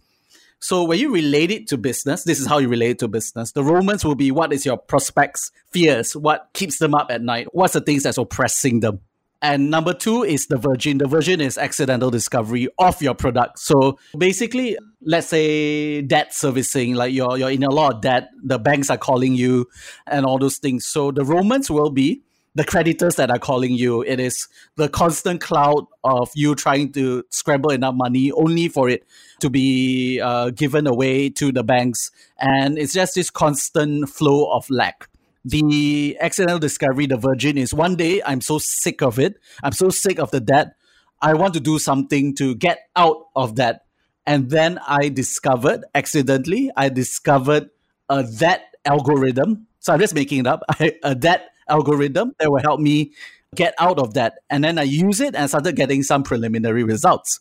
[0.60, 3.52] So when you relate it to business, this is how you relate it to business.
[3.52, 6.16] The Romans will be what is your prospects' fears?
[6.16, 7.50] What keeps them up at night?
[7.52, 9.02] What's the things that's oppressing them?
[9.42, 10.98] And number two is the virgin.
[10.98, 13.60] The virgin is accidental discovery of your product.
[13.60, 18.58] So basically, let's say debt servicing, like you're you're in a lot of debt, the
[18.58, 19.68] banks are calling you
[20.08, 20.86] and all those things.
[20.86, 22.22] So the Romans will be
[22.56, 24.02] the creditors that are calling you.
[24.02, 29.06] It is the constant cloud of you trying to scramble enough money only for it
[29.42, 32.12] to be uh, given away to the banks.
[32.40, 35.10] And it's just this constant flow of lack
[35.46, 39.38] the accidental discovery, the virgin, is one day I'm so sick of it.
[39.64, 40.76] I'm so sick of the debt.
[41.22, 43.86] I want to do something to get out of that.
[44.26, 47.70] And then I discovered, accidentally, I discovered
[48.10, 49.68] a that algorithm.
[49.80, 50.64] So I'm just making it up.
[51.04, 53.14] a that algorithm that will help me
[53.54, 54.40] get out of that.
[54.50, 57.40] And then I use it and started getting some preliminary results.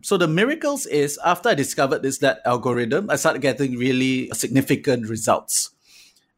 [0.00, 5.08] So the miracles is after I discovered this that algorithm, I started getting really significant
[5.08, 5.70] results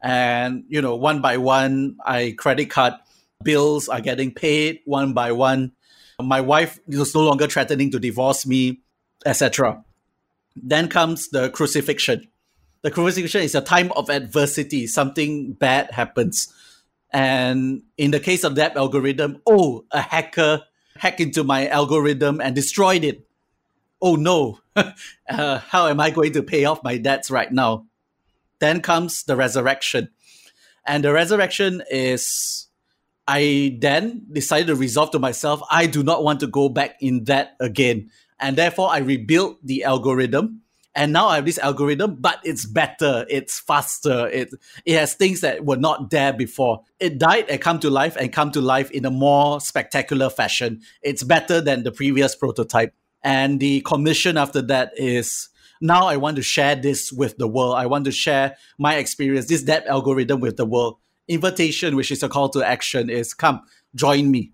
[0.01, 2.93] and you know one by one i credit card
[3.43, 4.81] bills are getting paid.
[4.85, 5.73] One by one
[6.19, 8.81] my wife is no longer threatening to divorce me
[9.25, 9.83] etc
[10.55, 12.29] then comes the crucifixion.
[12.81, 14.87] The crucifixion is a time of adversity.
[14.87, 16.47] Something bad happens.
[17.11, 20.63] And in the case of that algorithm oh a hacker
[20.97, 23.27] hacked into my algorithm and destroyed it.
[24.01, 24.59] Oh no.
[25.27, 27.87] Uh, how am i going to pay off my debts right now
[28.65, 30.09] then comes the resurrection.
[30.85, 32.67] And the resurrection is,
[33.27, 37.23] I then decided to resolve to myself, I do not want to go back in
[37.25, 38.09] that again.
[38.39, 40.61] And therefore, I rebuilt the algorithm.
[40.97, 44.53] And now I have this algorithm, but it's better, it's faster, it,
[44.85, 46.83] it has things that were not there before.
[47.01, 50.79] It died and come to life and come to life in a more spectacular fashion.
[51.01, 52.93] It's better than the previous prototype.
[53.23, 55.49] And the commission after that is
[55.81, 57.75] now I want to share this with the world.
[57.75, 60.97] I want to share my experience, this debt algorithm with the world.
[61.27, 63.61] Invitation, which is a call to action, is come,
[63.95, 64.51] join me.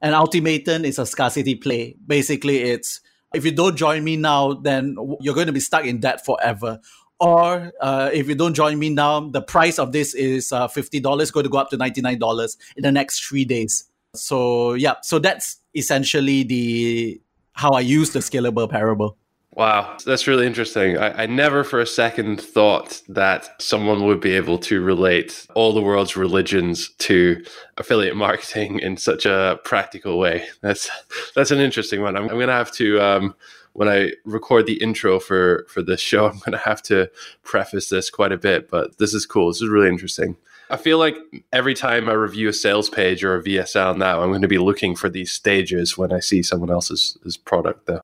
[0.00, 1.96] And ultimatum is a scarcity play.
[2.06, 3.00] Basically, it's
[3.34, 6.80] if you don't join me now, then you're going to be stuck in debt forever.
[7.20, 11.32] Or uh, if you don't join me now, the price of this is uh, $50,
[11.32, 13.84] going to go up to $99 in the next three days.
[14.14, 17.20] So, yeah, so that's essentially the
[17.52, 19.18] how I use the scalable parable.
[19.60, 20.96] Wow, that's really interesting.
[20.96, 25.74] I, I, never for a second thought that someone would be able to relate all
[25.74, 27.44] the world's religions to
[27.76, 30.46] affiliate marketing in such a practical way.
[30.62, 30.88] That's
[31.34, 32.16] that's an interesting one.
[32.16, 33.34] I'm, I'm going to have to um,
[33.74, 37.10] when I record the intro for for this show, I'm going to have to
[37.42, 38.70] preface this quite a bit.
[38.70, 39.48] But this is cool.
[39.48, 40.38] This is really interesting.
[40.70, 41.18] I feel like
[41.52, 44.56] every time I review a sales page or a VSL now, I'm going to be
[44.56, 48.00] looking for these stages when I see someone else's product, though.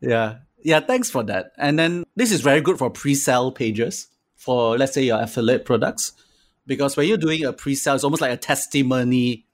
[0.00, 1.52] Yeah, yeah, thanks for that.
[1.56, 6.12] And then this is very good for pre-sale pages for let's say your affiliate products.
[6.66, 9.46] Because when you're doing a pre-sale, it's almost like a testimony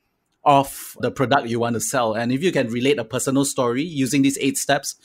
[0.45, 2.14] of the product you want to sell.
[2.14, 4.97] And if you can relate a personal story using these eight steps,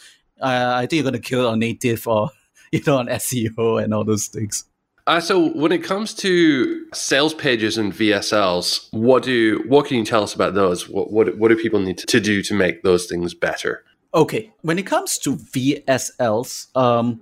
[0.41, 2.29] uh, I think you're going to kill on native or
[2.71, 4.65] you know on SEO and all those things.
[5.07, 10.05] Uh, so when it comes to sales pages and VSLs, what do what can you
[10.05, 10.87] tell us about those?
[10.87, 13.83] What what, what do people need to do to make those things better?
[14.13, 17.21] Okay, when it comes to VSLs, um,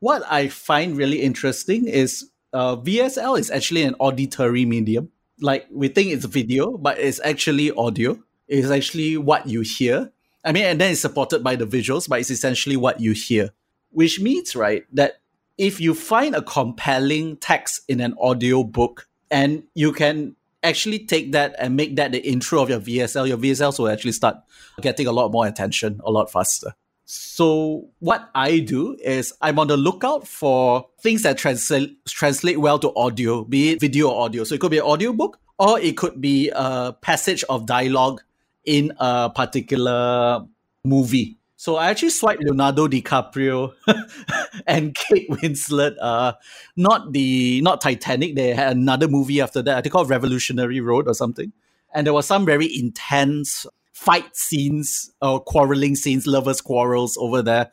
[0.00, 5.10] what I find really interesting is uh, VSL is actually an auditory medium.
[5.40, 8.18] Like we think it's video, but it's actually audio.
[8.46, 10.12] It's actually what you hear.
[10.44, 13.50] I mean, and then it's supported by the visuals, but it's essentially what you hear.
[13.90, 15.20] Which means, right, that
[15.56, 21.32] if you find a compelling text in an audio book and you can actually take
[21.32, 24.36] that and make that the intro of your VSL, your VSLs will actually start
[24.80, 26.74] getting a lot more attention a lot faster.
[27.04, 32.78] So what I do is I'm on the lookout for things that translate translate well
[32.80, 34.44] to audio, be it video or audio.
[34.44, 38.20] So it could be an audio book or it could be a passage of dialogue
[38.66, 40.44] in a particular
[40.84, 41.37] movie.
[41.60, 43.74] So I actually swiped Leonardo DiCaprio
[44.68, 45.96] and Kate Winslet.
[46.00, 46.34] Uh,
[46.76, 48.36] not the not Titanic.
[48.36, 49.76] They had another movie after that.
[49.76, 51.52] I think called Revolutionary Road or something.
[51.92, 57.72] And there was some very intense fight scenes or quarreling scenes, lovers quarrels over there.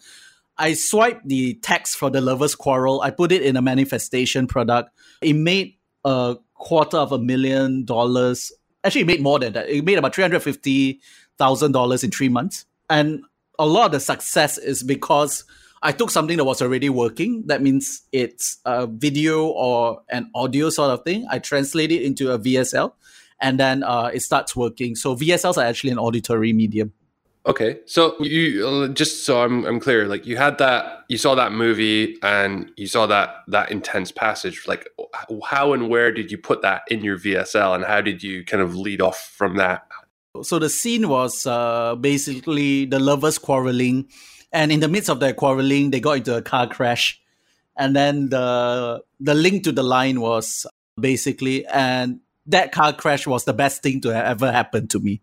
[0.58, 3.02] I swiped the text for the lovers quarrel.
[3.02, 4.90] I put it in a manifestation product.
[5.22, 8.52] It made a quarter of a million dollars.
[8.84, 9.70] Actually, it made more than that.
[9.70, 11.02] It made about three hundred fifty
[11.38, 12.66] thousand dollars in three months.
[12.90, 13.22] And
[13.60, 15.44] a lot of the success is because
[15.82, 17.44] I took something that was already working.
[17.46, 21.28] That means it's a video or an audio sort of thing.
[21.30, 22.94] I translate it into a VSL,
[23.40, 24.96] and then uh, it starts working.
[24.96, 26.94] So VSLs are actually an auditory medium.
[27.48, 30.08] Okay, so you just so I'm I'm clear.
[30.08, 34.64] Like you had that, you saw that movie, and you saw that that intense passage.
[34.68, 34.90] Like,
[35.44, 38.64] how and where did you put that in your VSL, and how did you kind
[38.64, 39.85] of lead off from that?
[40.44, 44.10] So the scene was uh, basically the lovers quarreling,
[44.52, 47.22] and in the midst of their quarreling, they got into a car crash,
[47.78, 50.66] and then the the link to the line was
[51.00, 55.22] basically, and that car crash was the best thing to ever happen to me.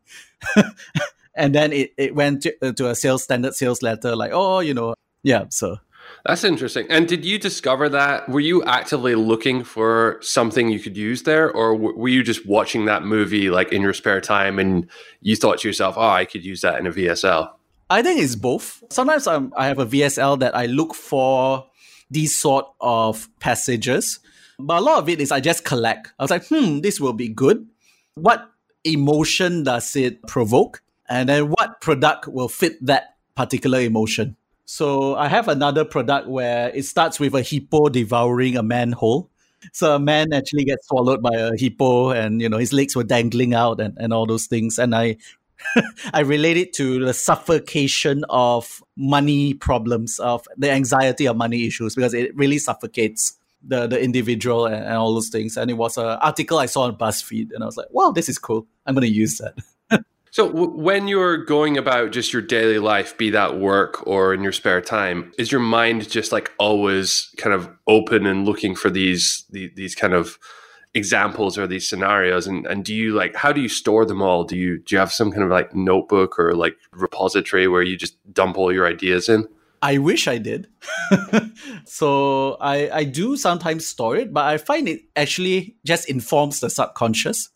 [1.34, 4.74] and then it, it went to, to a sales standard sales letter like, oh, you
[4.74, 5.44] know, yeah.
[5.50, 5.78] So
[6.24, 6.86] that's interesting.
[6.88, 8.28] And did you discover that?
[8.28, 12.84] Were you actively looking for something you could use there, or were you just watching
[12.86, 14.88] that movie like in your spare time and
[15.20, 17.50] you thought to yourself, "Oh, I could use that in a VSL"?
[17.90, 18.82] I think it's both.
[18.90, 21.66] Sometimes I'm, I have a VSL that I look for
[22.10, 24.20] these sort of passages,
[24.58, 26.12] but a lot of it is I just collect.
[26.18, 27.66] I was like, hmm, this will be good.
[28.14, 28.50] What
[28.84, 30.82] emotion does it provoke?
[31.08, 34.36] And then what product will fit that particular emotion?
[34.64, 39.30] So I have another product where it starts with a hippo devouring a manhole.
[39.72, 43.04] So a man actually gets swallowed by a hippo and you know his legs were
[43.04, 44.78] dangling out and, and all those things.
[44.78, 45.18] And I
[46.12, 51.94] I relate it to the suffocation of money problems, of the anxiety of money issues,
[51.94, 55.56] because it really suffocates the, the individual and, and all those things.
[55.56, 58.28] And it was an article I saw on BuzzFeed, and I was like, wow, this
[58.28, 58.66] is cool.
[58.86, 59.54] I'm going to use that.
[60.32, 64.42] So, w- when you're going about just your daily life, be that work or in
[64.42, 68.88] your spare time, is your mind just like always kind of open and looking for
[68.88, 70.38] these these, these kind of
[70.94, 72.46] examples or these scenarios?
[72.46, 74.44] And and do you like how do you store them all?
[74.44, 77.98] Do you do you have some kind of like notebook or like repository where you
[77.98, 79.46] just dump all your ideas in?
[79.82, 80.66] I wish I did.
[81.84, 86.70] so I I do sometimes store it, but I find it actually just informs the
[86.70, 87.50] subconscious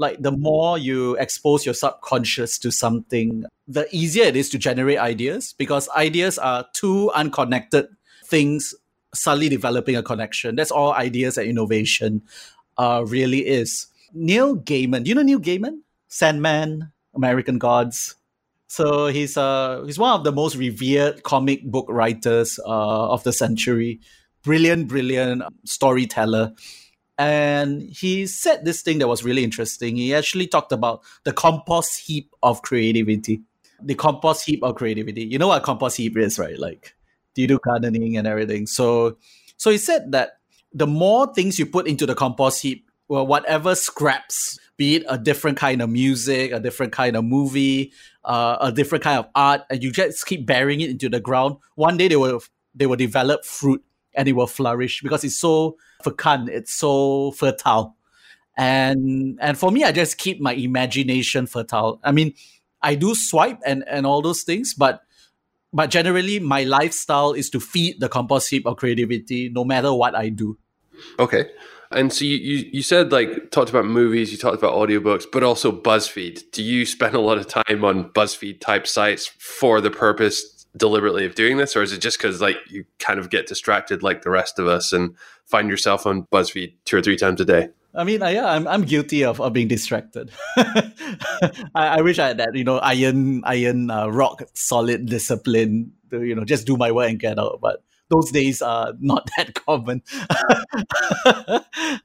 [0.00, 4.98] like the more you expose your subconscious to something, the easier it is to generate
[4.98, 7.86] ideas because ideas are two unconnected
[8.24, 8.74] things
[9.12, 10.56] suddenly developing a connection.
[10.56, 12.22] That's all ideas and innovation
[12.78, 13.88] uh, really is.
[14.14, 15.80] Neil Gaiman, do you know Neil Gaiman?
[16.08, 18.16] Sandman, American Gods.
[18.68, 23.32] So he's uh he's one of the most revered comic book writers uh, of the
[23.32, 24.00] century.
[24.42, 26.54] Brilliant, brilliant storyteller.
[27.20, 29.96] And he said this thing that was really interesting.
[29.96, 33.42] He actually talked about the compost heap of creativity.
[33.82, 35.24] The compost heap of creativity.
[35.24, 36.58] You know what compost heap is, right?
[36.58, 36.94] Like,
[37.34, 38.66] do you do gardening and everything?
[38.66, 39.18] So,
[39.58, 40.38] so he said that
[40.72, 45.18] the more things you put into the compost heap, well, whatever scraps, be it a
[45.18, 47.92] different kind of music, a different kind of movie,
[48.24, 51.56] uh, a different kind of art, and you just keep burying it into the ground,
[51.74, 52.42] one day they will
[52.74, 57.96] they will develop fruit and it will flourish because it's so fecund, it's so fertile.
[58.56, 62.00] And and for me, I just keep my imagination fertile.
[62.04, 62.34] I mean,
[62.82, 65.02] I do swipe and, and all those things, but
[65.72, 70.14] but generally my lifestyle is to feed the compost heap of creativity no matter what
[70.14, 70.58] I do.
[71.18, 71.50] Okay.
[71.92, 75.42] And so you, you, you said like talked about movies, you talked about audiobooks, but
[75.42, 76.50] also BuzzFeed.
[76.52, 81.24] Do you spend a lot of time on BuzzFeed type sites for the purpose deliberately
[81.26, 84.22] of doing this, or is it just because like you kind of get distracted like
[84.22, 85.14] the rest of us and
[85.46, 87.68] find yourself on BuzzFeed two or three times a day?
[87.94, 90.30] I mean, yeah, I'm I'm guilty of, of being distracted.
[90.56, 90.92] I,
[91.74, 96.34] I, wish I had that, you know, iron iron uh, rock solid discipline to you
[96.34, 97.58] know just do my work and get out.
[97.60, 100.02] But those days are not that common.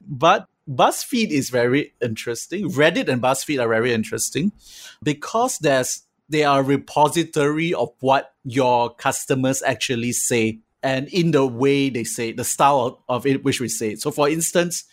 [0.00, 2.70] but BuzzFeed is very interesting.
[2.70, 4.52] Reddit and BuzzFeed are very interesting
[5.02, 11.88] because there's they are repository of what your customers actually say and in the way
[11.88, 13.96] they say the style of it which we say.
[13.96, 14.84] So for instance,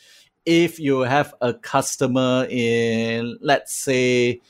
[0.46, 4.42] if you have a customer in let's say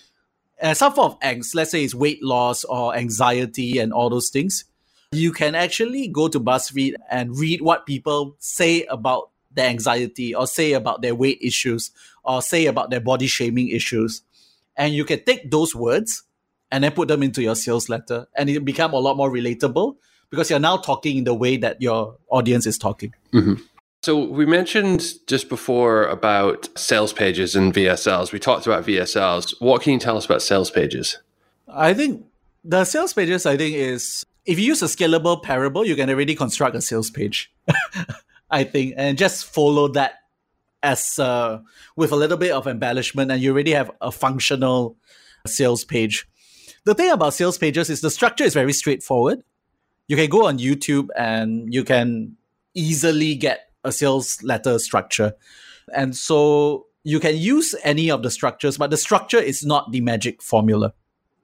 [0.62, 4.30] uh, some form of angst, let's say it's weight loss or anxiety and all those
[4.30, 4.66] things,
[5.12, 10.48] you can actually go to BuzzFeed and read what people say about their anxiety or
[10.48, 11.92] say about their weight issues
[12.24, 14.22] or say about their body shaming issues.
[14.76, 16.24] And you can take those words
[16.74, 19.96] and then put them into your sales letter and it become a lot more relatable
[20.30, 23.54] because you're now talking in the way that your audience is talking mm-hmm.
[24.02, 29.82] so we mentioned just before about sales pages and vsls we talked about vsls what
[29.82, 31.20] can you tell us about sales pages
[31.68, 32.26] I think
[32.64, 36.36] the sales pages, I think, is if you use a scalable parable, you can already
[36.36, 37.52] construct a sales page.
[38.50, 40.20] I think, and just follow that
[40.84, 41.60] as uh,
[41.96, 44.98] with a little bit of embellishment, and you already have a functional
[45.48, 46.28] sales page.
[46.86, 49.44] The thing about sales pages is the structure is very straightforward.
[50.08, 52.36] You can go on YouTube and you can
[52.74, 55.34] easily get a sales letter structure.
[55.94, 60.02] And so you can use any of the structures, but the structure is not the
[60.02, 60.94] magic formula.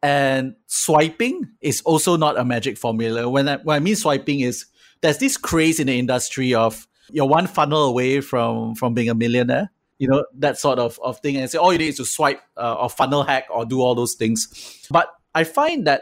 [0.01, 3.29] And swiping is also not a magic formula.
[3.29, 4.65] When I, when I mean swiping is
[5.01, 9.15] there's this craze in the industry of you're one funnel away from from being a
[9.15, 12.05] millionaire you know that sort of, of thing and say all you need is to
[12.05, 15.09] swipe uh, or funnel hack or do all those things but
[15.39, 16.01] i find that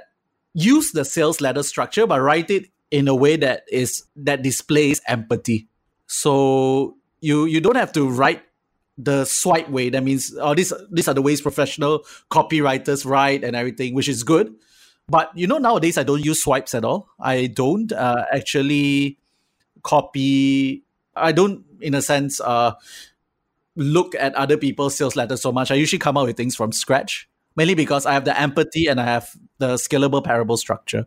[0.54, 5.02] use the sales letter structure but write it in a way that is that displays
[5.08, 5.68] empathy.
[6.08, 8.42] So you you don't have to write
[8.98, 9.90] the swipe way.
[9.90, 14.24] That means oh these these are the ways professional copywriters write and everything which is
[14.24, 14.56] good.
[15.10, 17.10] But you know nowadays i don't use swipes at all.
[17.20, 19.20] I don't uh, actually
[19.84, 20.84] copy
[21.16, 22.74] I don't, in a sense, uh,
[23.76, 25.72] look at other people's sales letters so much.
[25.72, 27.28] I usually come up with things from scratch,
[27.58, 31.06] mainly because I have the empathy and I have the scalable parable structure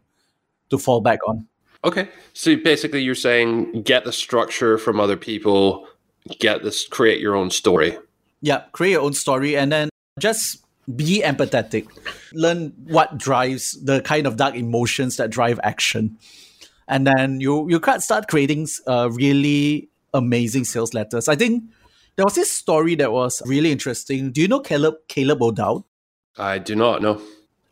[0.69, 1.47] to fall back on.
[1.85, 2.09] Okay.
[2.35, 5.87] So basically, you're saying get the structure from other people,
[6.39, 7.97] get this, create your own story.
[8.43, 9.89] Yeah, create your own story and then
[10.19, 10.63] just
[10.95, 11.87] be empathetic.
[12.33, 16.19] Learn what drives the kind of dark emotions that drive action.
[16.89, 21.29] And then you you can start creating uh, really amazing sales letters.
[21.29, 21.65] I think
[22.17, 24.33] there was this story that was really interesting.
[24.33, 25.85] Do you know Caleb Caleb O'Dowd?
[26.39, 27.21] I do not know.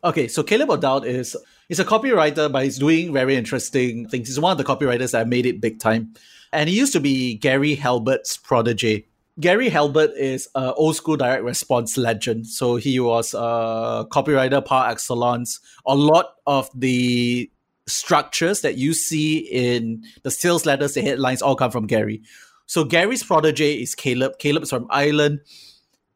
[0.03, 1.35] Okay, so Caleb O'Dowd is
[1.67, 4.27] he's a copywriter, but he's doing very interesting things.
[4.27, 6.13] He's one of the copywriters that made it big time.
[6.53, 9.05] And he used to be Gary Halbert's protege.
[9.39, 12.47] Gary Halbert is an old school direct response legend.
[12.47, 15.59] So he was a copywriter par excellence.
[15.85, 17.49] A lot of the
[17.87, 22.21] structures that you see in the sales letters, the headlines, all come from Gary.
[22.65, 24.39] So Gary's protege is Caleb.
[24.39, 25.41] Caleb's from Ireland.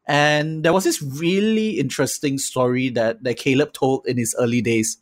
[0.06, 4.98] And there was this really interesting story that, that Caleb told in his early days.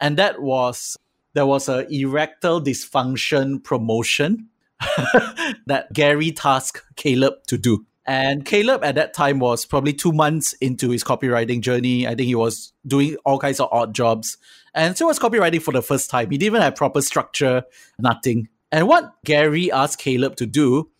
[0.00, 0.96] And that was
[1.34, 4.48] there was a erectile dysfunction promotion
[5.66, 7.84] that Gary tasked Caleb to do.
[8.06, 12.06] And Caleb at that time was probably two months into his copywriting journey.
[12.06, 14.38] I think he was doing all kinds of odd jobs.
[14.74, 16.30] And so was copywriting for the first time.
[16.30, 17.64] He didn't even have proper structure,
[17.98, 18.48] nothing.
[18.70, 20.90] And what Gary asked Caleb to do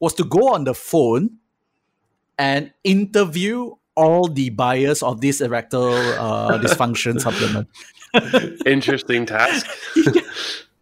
[0.00, 1.38] was to go on the phone
[2.38, 7.68] and interview all the buyers of this erectile uh, dysfunction supplement.
[8.64, 9.66] Interesting task.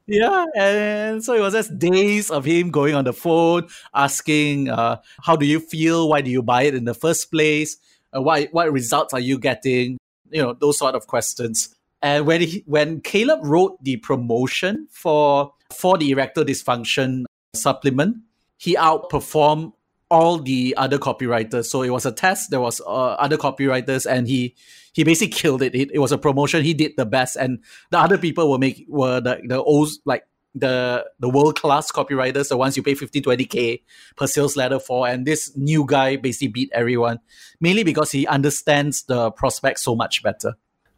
[0.09, 4.99] Yeah, and so it was just days of him going on the phone, asking, uh,
[5.23, 6.09] "How do you feel?
[6.09, 7.77] Why do you buy it in the first place?
[8.17, 9.99] Uh, what what results are you getting?
[10.31, 15.53] You know those sort of questions." And when he, when Caleb wrote the promotion for
[15.73, 18.19] for the erectile dysfunction supplement,
[18.59, 19.73] he outperformed
[20.11, 21.67] all the other copywriters.
[21.67, 22.51] So it was a test.
[22.51, 24.55] There was uh, other copywriters, and he
[24.93, 25.75] he basically killed it.
[25.75, 25.91] it.
[25.93, 25.99] it.
[25.99, 26.63] was a promotion.
[26.63, 30.25] He did the best, and the other people were make were the the old like
[30.55, 33.83] the the world class copywriters, the ones you pay 50, 20 k
[34.17, 35.07] per sales letter for.
[35.07, 37.21] And this new guy basically beat everyone,
[37.61, 40.55] mainly because he understands the prospect so much better.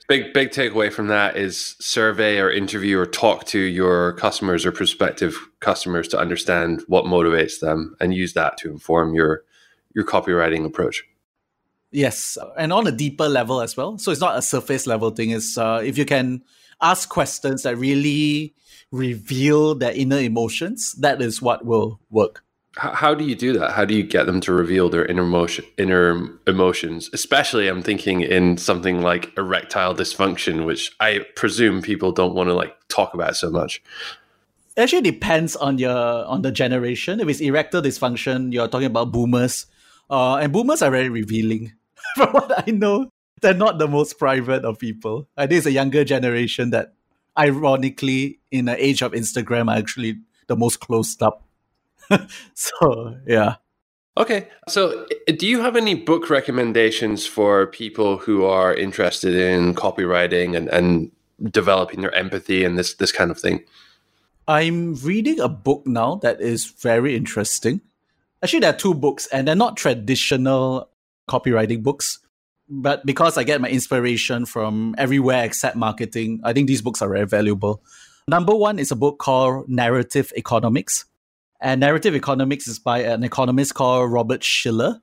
[0.09, 4.73] Big big takeaway from that is survey or interview or talk to your customers or
[4.73, 9.45] prospective customers to understand what motivates them and use that to inform your
[9.95, 11.05] your copywriting approach.
[11.91, 13.99] Yes, and on a deeper level as well.
[13.99, 15.31] So it's not a surface level thing.
[15.31, 16.43] It's uh, if you can
[16.81, 18.55] ask questions that really
[18.91, 22.43] reveal their inner emotions, that is what will work.
[22.77, 23.73] How, do you do that?
[23.73, 27.11] How do you get them to reveal their inner emotion, inner emotions?
[27.13, 32.55] Especially, I'm thinking in something like erectile dysfunction, which I presume people don't want to
[32.55, 33.83] like talk about so much.
[34.77, 37.19] It actually depends on your on the generation.
[37.19, 39.67] If it's erectile dysfunction, you're talking about boomers.
[40.09, 41.73] Uh, and boomers are very revealing.
[42.15, 43.11] from what I know,
[43.41, 45.29] they're not the most private of people.
[45.37, 46.95] I think it's a younger generation that,
[47.37, 51.45] ironically, in the age of Instagram, are actually the most closed up.
[52.55, 53.57] so, yeah.
[54.17, 54.49] Okay.
[54.69, 55.07] So,
[55.37, 61.13] do you have any book recommendations for people who are interested in copywriting and, and
[61.53, 63.65] developing their empathy and this, this kind of thing?
[64.49, 67.81] I'm reading a book now that is very interesting.
[68.43, 70.89] Actually, there are two books, and they're not traditional
[71.29, 72.19] copywriting books.
[72.69, 77.09] But because I get my inspiration from everywhere except marketing, I think these books are
[77.09, 77.83] very valuable.
[78.27, 81.07] Number one is a book called Narrative Economics.
[81.61, 85.01] And Narrative Economics is by an economist called Robert Shiller.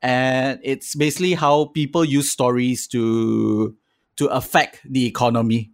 [0.00, 3.76] And it's basically how people use stories to
[4.16, 5.72] to affect the economy.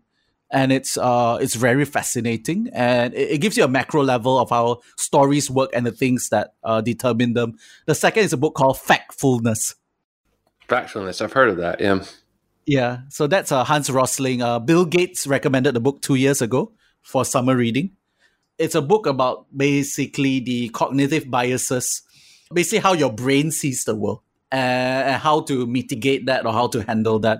[0.50, 4.50] And it's uh it's very fascinating and it, it gives you a macro level of
[4.50, 7.56] how stories work and the things that uh, determine them.
[7.86, 9.74] The second is a book called Factfulness.
[10.68, 12.04] Factfulness, I've heard of that, yeah.
[12.66, 14.42] Yeah, so that's uh, Hans Rosling.
[14.42, 17.96] Uh, Bill Gates recommended the book two years ago for summer reading.
[18.60, 22.02] It's a book about basically the cognitive biases,
[22.52, 24.20] basically how your brain sees the world
[24.52, 24.54] uh,
[25.08, 27.38] and how to mitigate that or how to handle that.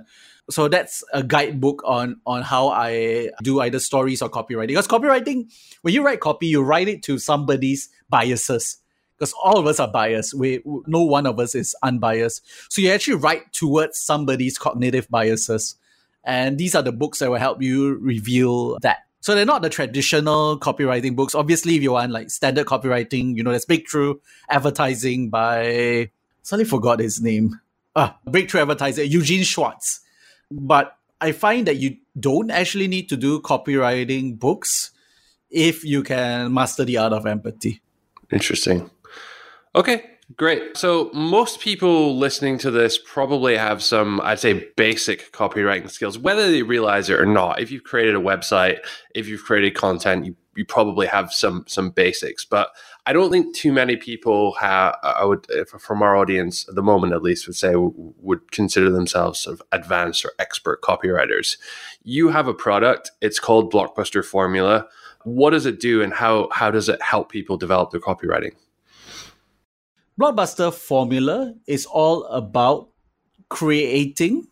[0.48, 4.68] So that's a guidebook on on how I do either stories or copywriting.
[4.68, 5.52] Because copywriting,
[5.82, 8.78] when you write copy, you write it to somebody's biases.
[9.16, 10.32] Because all of us are biased.
[10.32, 12.42] We no one of us is unbiased.
[12.72, 15.76] So you actually write towards somebody's cognitive biases.
[16.24, 19.04] And these are the books that will help you reveal that.
[19.20, 21.34] So they're not the traditional copywriting books.
[21.34, 24.14] Obviously, if you want like standard copywriting, you know, there's Breakthrough
[24.48, 26.10] Advertising by
[26.42, 27.60] suddenly forgot his name.
[27.94, 30.00] Ah, Breakthrough Advertiser, Eugene Schwartz.
[30.50, 34.90] But I find that you don't actually need to do copywriting books
[35.50, 37.82] if you can master the art of empathy.
[38.32, 38.90] Interesting.
[39.74, 40.76] Okay, great.
[40.76, 46.50] So most people listening to this probably have some, I'd say, basic copywriting skills, whether
[46.50, 47.60] they realize it or not.
[47.60, 48.78] If you've created a website,
[49.14, 52.44] if you've created content, you, you probably have some some basics.
[52.44, 52.70] But
[53.06, 54.96] I don't think too many people have.
[55.02, 58.90] I would, uh, from our audience at the moment, at least, would say would consider
[58.90, 61.56] themselves sort of advanced or expert copywriters.
[62.02, 63.10] You have a product.
[63.20, 64.86] It's called Blockbuster Formula.
[65.24, 68.54] What does it do, and how how does it help people develop their copywriting?
[70.20, 72.90] Blockbuster Formula is all about
[73.48, 74.46] creating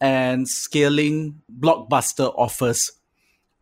[0.00, 2.92] and scaling blockbuster offers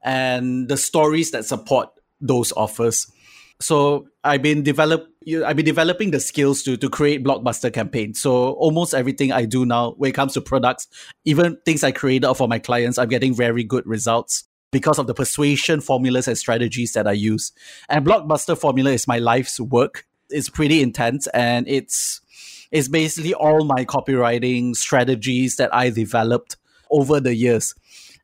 [0.05, 1.89] and the stories that support
[2.21, 3.11] those offers.
[3.59, 5.09] So I've been develop
[5.47, 8.21] I've been developing the skills to to create blockbuster campaigns.
[8.21, 10.89] So almost everything I do now when it comes to products,
[11.25, 15.15] even things I created for my clients, I'm getting very good results because of the
[15.15, 17.53] persuasion formulas and strategies that I use.
[17.89, 20.05] And blockbuster formula is my life's work.
[20.31, 22.21] It's pretty intense and it's
[22.73, 26.57] it's basically all my copywriting strategies that I developed
[26.91, 27.75] over the years.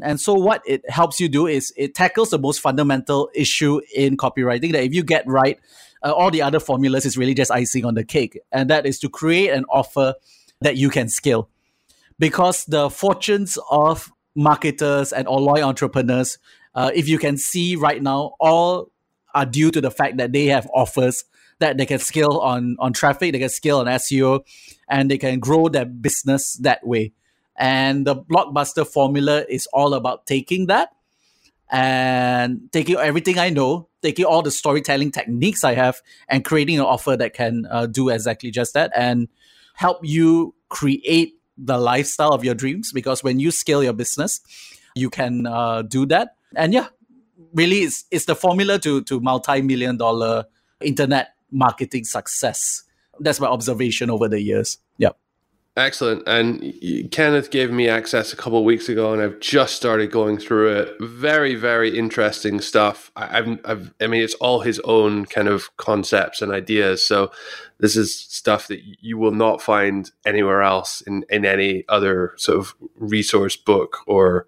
[0.00, 4.16] And so, what it helps you do is it tackles the most fundamental issue in
[4.16, 5.60] copywriting that if you get right,
[6.02, 8.38] uh, all the other formulas is really just icing on the cake.
[8.50, 10.14] And that is to create an offer
[10.60, 11.48] that you can scale.
[12.18, 16.38] Because the fortunes of marketers and online entrepreneurs,
[16.74, 18.90] uh, if you can see right now, all
[19.34, 21.24] are due to the fact that they have offers
[21.62, 24.44] that they can scale on on traffic, they can scale on SEO,
[24.88, 27.12] and they can grow their business that way.
[27.56, 30.90] And the blockbuster formula is all about taking that
[31.70, 36.84] and taking everything I know, taking all the storytelling techniques I have, and creating an
[36.84, 39.28] offer that can uh, do exactly just that and
[39.74, 42.92] help you create the lifestyle of your dreams.
[42.92, 44.40] Because when you scale your business,
[44.94, 46.36] you can uh, do that.
[46.56, 46.88] And yeah,
[47.54, 50.46] really, it's, it's the formula to to multi million dollar
[50.80, 52.82] internet marketing success.
[53.20, 54.78] That's my observation over the years.
[54.98, 55.16] Yep.
[55.74, 56.22] Excellent.
[56.28, 56.74] And
[57.12, 60.70] Kenneth gave me access a couple of weeks ago, and I've just started going through
[60.76, 60.94] it.
[61.00, 63.10] Very, very interesting stuff.
[63.16, 67.02] I, have I've, I mean, it's all his own kind of concepts and ideas.
[67.02, 67.30] So
[67.78, 72.58] this is stuff that you will not find anywhere else in, in any other sort
[72.58, 74.46] of resource book or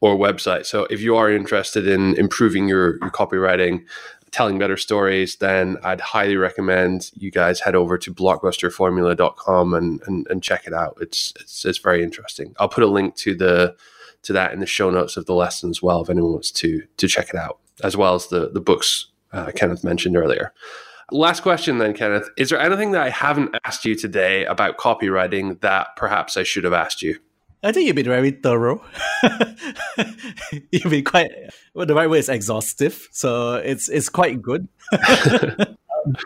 [0.00, 0.64] or website.
[0.64, 3.84] So if you are interested in improving your, your copywriting,
[4.32, 10.26] telling better stories, then I'd highly recommend you guys head over to blockbusterformula.com and, and,
[10.30, 10.98] and check it out.
[11.00, 12.54] It's, it's, it's very interesting.
[12.58, 13.76] I'll put a link to the
[14.22, 16.82] to that in the show notes of the lesson as well if anyone wants to
[16.98, 20.52] to check it out, as well as the the books uh, Kenneth mentioned earlier.
[21.12, 22.28] Last question then, Kenneth.
[22.36, 26.64] Is there anything that I haven't asked you today about copywriting that perhaps I should
[26.64, 27.18] have asked you?
[27.62, 28.82] I think you've been very thorough.
[30.70, 31.30] you've been quite
[31.74, 34.66] well, the right word is exhaustive, so it's it's quite good.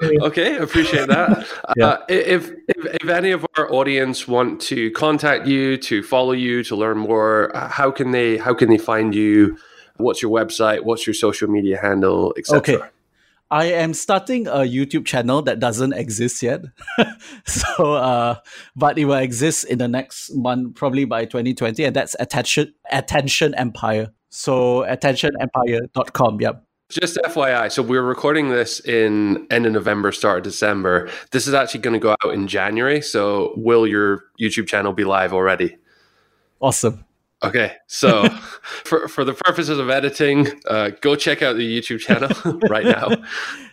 [0.03, 1.47] okay, appreciate that.
[1.77, 1.87] yeah.
[1.87, 6.63] Uh, if, if, if any of our audience want to contact you, to follow you,
[6.65, 9.59] to learn more, uh, how can they how can they find you?
[9.97, 10.85] What's your website?
[10.85, 12.59] What's your social media handle, etc.
[12.59, 12.89] Okay.
[13.55, 16.63] I am starting a YouTube channel that doesn't exist yet.
[17.47, 18.35] so, uh,
[18.75, 23.55] but it will exist in the next month, probably by 2020, and that's Attention Attention
[23.55, 24.11] Empire.
[24.31, 26.41] So, attentionempire.com.
[26.41, 26.65] Yep.
[26.89, 31.09] Just FYI, so we're recording this in end of November, start of December.
[31.31, 33.01] This is actually going to go out in January.
[33.03, 35.77] So, will your YouTube channel be live already?
[36.61, 37.05] Awesome.
[37.45, 38.29] Okay, so
[38.85, 42.31] for for the purposes of editing, uh, go check out the YouTube channel
[42.69, 43.11] right now.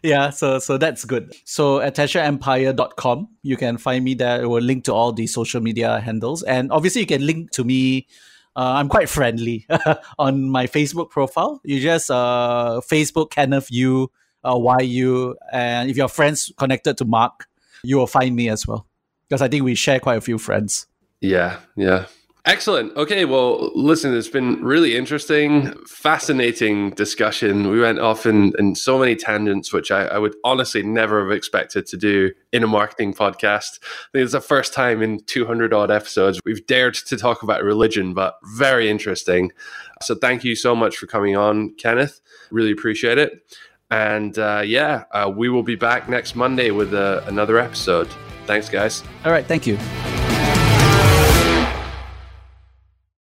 [0.04, 1.34] Yeah, so so that's good.
[1.46, 4.42] So attentionempire.com, you can find me there.
[4.42, 7.64] It will link to all the social media handles, and obviously you can link to
[7.64, 8.08] me
[8.56, 9.66] Uh, I'm quite friendly
[10.20, 11.62] on my Facebook profile.
[11.64, 14.12] You just uh, Facebook Kenneth Yu,
[14.44, 17.48] uh, YU, and if your friends connected to Mark,
[17.84, 18.86] you will find me as well
[19.28, 20.88] because I think we share quite a few friends.
[21.22, 22.08] Yeah, yeah.
[22.46, 22.96] Excellent.
[22.98, 27.70] Okay, well, listen, it's been really interesting, fascinating discussion.
[27.70, 31.32] We went off in, in so many tangents, which I, I, would honestly never have
[31.32, 33.80] expected to do in a marketing podcast.
[33.84, 37.64] I think it's the first time in 200 odd episodes we've dared to talk about
[37.64, 39.52] religion, but very interesting.
[40.02, 42.22] So thank you so much for coming on, Kenneth.
[42.50, 43.56] Really appreciate it.
[43.92, 48.08] And uh, yeah, uh, we will be back next Monday with uh, another episode.
[48.48, 49.04] Thanks, guys.
[49.26, 49.46] All right.
[49.46, 49.78] Thank you.